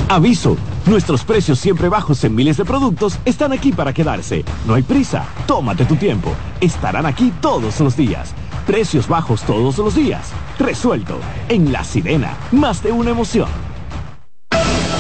[0.10, 4.44] Aviso, nuestros precios siempre bajos en miles de productos están aquí para quedarse.
[4.68, 6.36] No hay prisa, tómate tu tiempo.
[6.60, 8.36] Estarán aquí todos los días.
[8.68, 10.34] Precios bajos todos los días.
[10.60, 11.18] Resuelto.
[11.48, 13.63] En La Sirena, más de una emoción.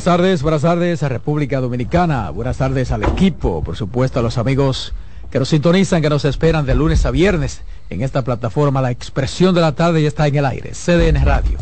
[0.00, 4.38] Buenas tardes, buenas tardes a República Dominicana, buenas tardes al equipo, por supuesto a los
[4.38, 4.94] amigos
[5.30, 8.80] que nos sintonizan, que nos esperan de lunes a viernes en esta plataforma.
[8.80, 11.58] La expresión de la tarde ya está en el aire, CDN Radio,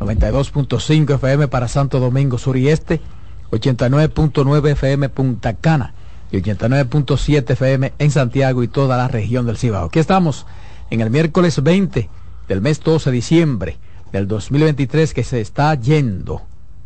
[0.00, 3.02] 92.5 FM para Santo Domingo Sur y Este,
[3.50, 5.92] 89.9 FM Punta Cana
[6.30, 9.88] y 89.7 FM en Santiago y toda la región del Cibao.
[9.88, 10.46] Aquí estamos
[10.88, 12.08] en el miércoles 20
[12.48, 13.76] del mes 12 de diciembre
[14.12, 16.40] del 2023 que se está yendo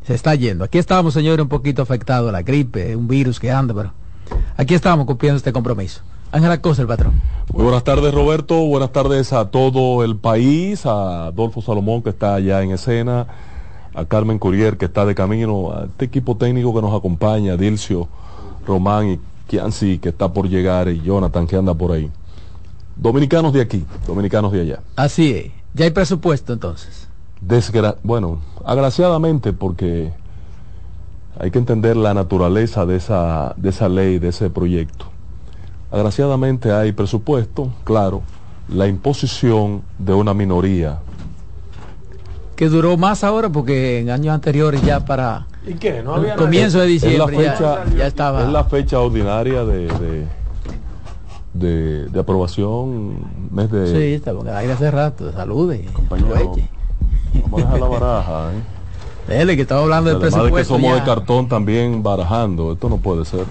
[0.06, 0.64] se está yendo.
[0.64, 3.92] Aquí estamos, señores, un poquito afectados, la gripe, un virus que anda, pero
[4.56, 6.02] aquí estamos cumpliendo este compromiso.
[6.30, 7.20] Ángela Cosa, el patrón.
[7.52, 8.56] Muy buenas tardes, Roberto.
[8.66, 13.26] Buenas tardes a todo el país, a Adolfo Salomón, que está allá en escena,
[13.94, 18.06] a Carmen Curier, que está de camino, a este equipo técnico que nos acompaña, Dilcio,
[18.64, 22.10] Román y Kianci, que está por llegar, y Jonathan, que anda por ahí.
[22.94, 24.80] Dominicanos de aquí, dominicanos de allá.
[24.94, 25.52] Así es.
[25.74, 27.05] Ya hay presupuesto entonces.
[27.40, 30.12] Desgra bueno, agraciadamente porque
[31.38, 35.06] hay que entender la naturaleza de esa, de esa ley, de ese proyecto.
[35.90, 38.22] Agraciadamente hay presupuesto, claro,
[38.68, 40.98] la imposición de una minoría.
[42.56, 46.02] Que duró más ahora porque en años anteriores ya para ¿Y qué?
[46.02, 48.42] ¿No el comienzo de diciembre es la fecha, ya, ya, estaba.
[48.42, 50.26] Es la fecha ordinaria de, de,
[51.54, 53.18] de, de aprobación,
[53.50, 53.86] mes de...
[53.88, 55.84] Sí, está con el aire hace rato, salude.
[55.92, 56.54] Compañero,
[57.42, 58.76] Vamos a dejar la baraja, ¿eh?
[59.28, 60.54] Dele, que estaba hablando del presupuesto.
[60.54, 61.00] de que somos ya.
[61.00, 63.44] de cartón también barajando, esto no puede ser.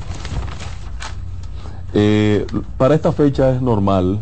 [1.94, 2.46] Eh,
[2.78, 4.20] para esta fecha es normal,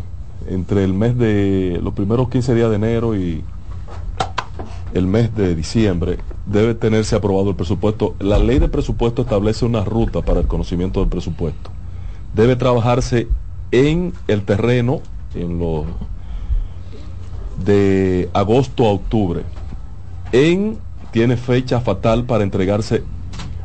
[0.47, 3.43] entre el mes de los primeros 15 días de enero y
[4.93, 8.15] el mes de diciembre, debe tenerse aprobado el presupuesto.
[8.19, 11.71] La ley de presupuesto establece una ruta para el conocimiento del presupuesto.
[12.33, 13.27] Debe trabajarse
[13.71, 15.01] en el terreno,
[15.35, 15.85] en los
[17.63, 19.43] de agosto a octubre.
[20.33, 20.77] En
[21.11, 23.03] tiene fecha fatal para entregarse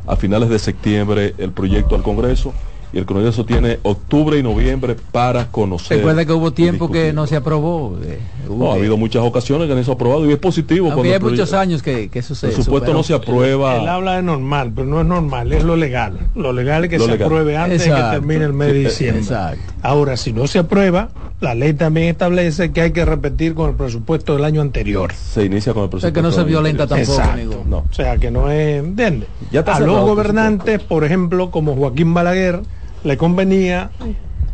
[0.06, 2.52] a finales de septiembre el proyecto al Congreso
[2.92, 5.98] y el Congreso tiene octubre y noviembre para conocer.
[5.98, 7.98] Recuerda que hubo tiempo que no se aprobó.
[8.02, 10.86] eh, hubo No, ha habido muchas ocasiones que no se ha aprobado y es positivo.
[10.86, 13.76] cuando Había el muchos años que, que eso se El presupuesto no se aprueba.
[13.76, 16.18] Él habla de normal, pero no es normal, es lo legal.
[16.34, 17.26] Lo legal es que Lo se legal.
[17.26, 19.22] apruebe antes de que termine el mes de diciembre.
[19.22, 19.72] Exacto.
[19.82, 21.08] Ahora, si no se aprueba,
[21.40, 25.12] la ley también establece que hay que repetir con el presupuesto del año anterior.
[25.12, 26.00] Se inicia con el O presupuesto.
[26.00, 27.06] sea, que no se violenta anterior.
[27.06, 27.42] tampoco, Exacto.
[27.58, 27.64] amigo.
[27.68, 27.78] No.
[27.90, 29.28] O sea, que no es, ¿entiendes?
[29.52, 32.60] Ya está A los gobernantes, por ejemplo, como Joaquín Balaguer,
[33.04, 33.90] le convenía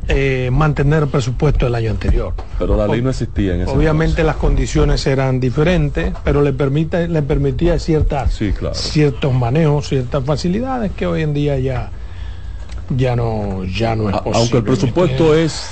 [0.09, 2.35] eh, mantener el presupuesto del año anterior.
[2.59, 7.09] Pero la ley no existía en ese Obviamente las condiciones eran diferentes, pero le permite,
[7.09, 8.75] le permitía ciertas, Sí, claro.
[8.75, 11.91] ciertos manejos, ciertas facilidades que hoy en día ya,
[12.95, 14.39] ya no, ya no es A- posible.
[14.39, 15.71] Aunque el presupuesto es.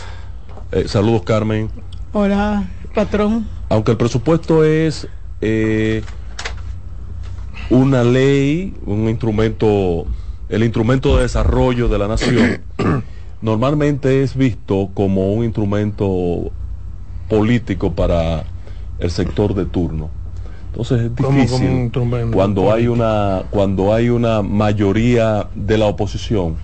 [0.72, 1.70] Eh, saludos, Carmen.
[2.12, 3.46] Hola, patrón.
[3.68, 5.06] Aunque el presupuesto es
[5.40, 6.02] eh,
[7.70, 10.06] una ley, un instrumento,
[10.48, 12.60] el instrumento de desarrollo de la nación,
[13.42, 16.50] normalmente es visto como un instrumento
[17.28, 18.44] político para
[18.98, 20.10] el sector de turno.
[20.70, 21.92] Entonces es difícil
[22.32, 26.56] cuando hay una cuando hay una mayoría de la oposición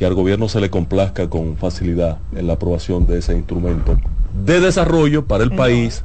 [0.00, 3.98] que al gobierno se le complazca con facilidad en la aprobación de ese instrumento
[4.32, 6.02] de desarrollo para el país,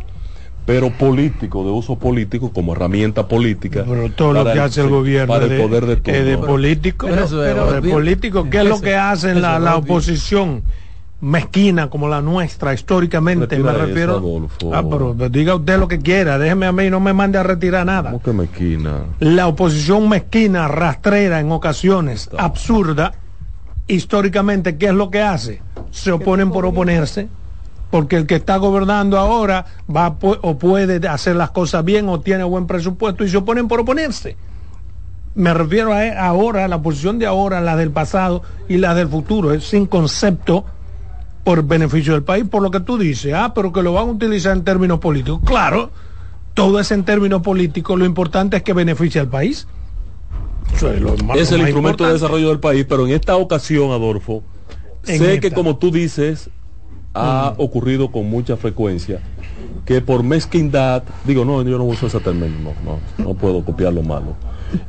[0.65, 3.85] pero político, de uso político, como herramienta política.
[3.87, 6.03] Pero todo lo para que hace el gobierno Para es el de, poder de es
[6.03, 6.23] turno.
[6.25, 7.07] de político.
[7.07, 10.63] Pero de político, ¿qué es lo que hace eso la, oposición?
[11.21, 14.75] mezquina como la nuestra históricamente me Retira refiero Adolfo.
[14.75, 17.43] ah, pero, pero diga usted lo que quiera déjeme a mí no me mande a
[17.43, 19.05] retirar nada ¿Cómo que mezquina?
[19.21, 23.13] la oposición mezquina, rastrera en ocasiones, absurda,
[23.87, 25.61] históricamente, ¿qué es lo que hace?
[25.91, 27.27] Se oponen por oponerse,
[27.91, 32.19] porque el que está gobernando ahora va a o puede hacer las cosas bien o
[32.19, 34.35] tiene buen presupuesto y se oponen por oponerse.
[35.35, 39.09] Me refiero a e- ahora, la posición de ahora, la del pasado y la del
[39.09, 39.53] futuro.
[39.53, 40.65] Es sin concepto
[41.43, 43.33] por beneficio del país, por lo que tú dices.
[43.33, 45.41] Ah, pero que lo van a utilizar en términos políticos.
[45.45, 45.91] Claro,
[46.53, 47.99] todo es en términos políticos.
[47.99, 49.67] Lo importante es que beneficie al país.
[50.73, 54.43] Es, más- el instrumento de desarrollo del país, pero en esta ocasión, Adolfo,
[55.07, 55.41] En sé esta.
[55.49, 56.49] que como tú dices,
[57.13, 59.21] ha ocurrido con mucha frecuencia
[59.85, 63.93] que por mezquindad, digo, no, yo no uso ese término, no, no, no puedo copiar
[63.93, 64.35] lo malo.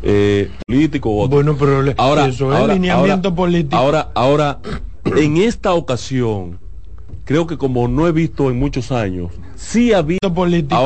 [0.02, 1.36] Eh, político o otro.
[1.36, 3.76] Bueno, pero ahora, eso es ahora- lineamiento ahora- político.
[3.76, 4.58] Ahora, ahora,
[5.04, 6.58] en esta ocasión,
[7.24, 10.74] creo que como no he visto en muchos años, sí ha habido político.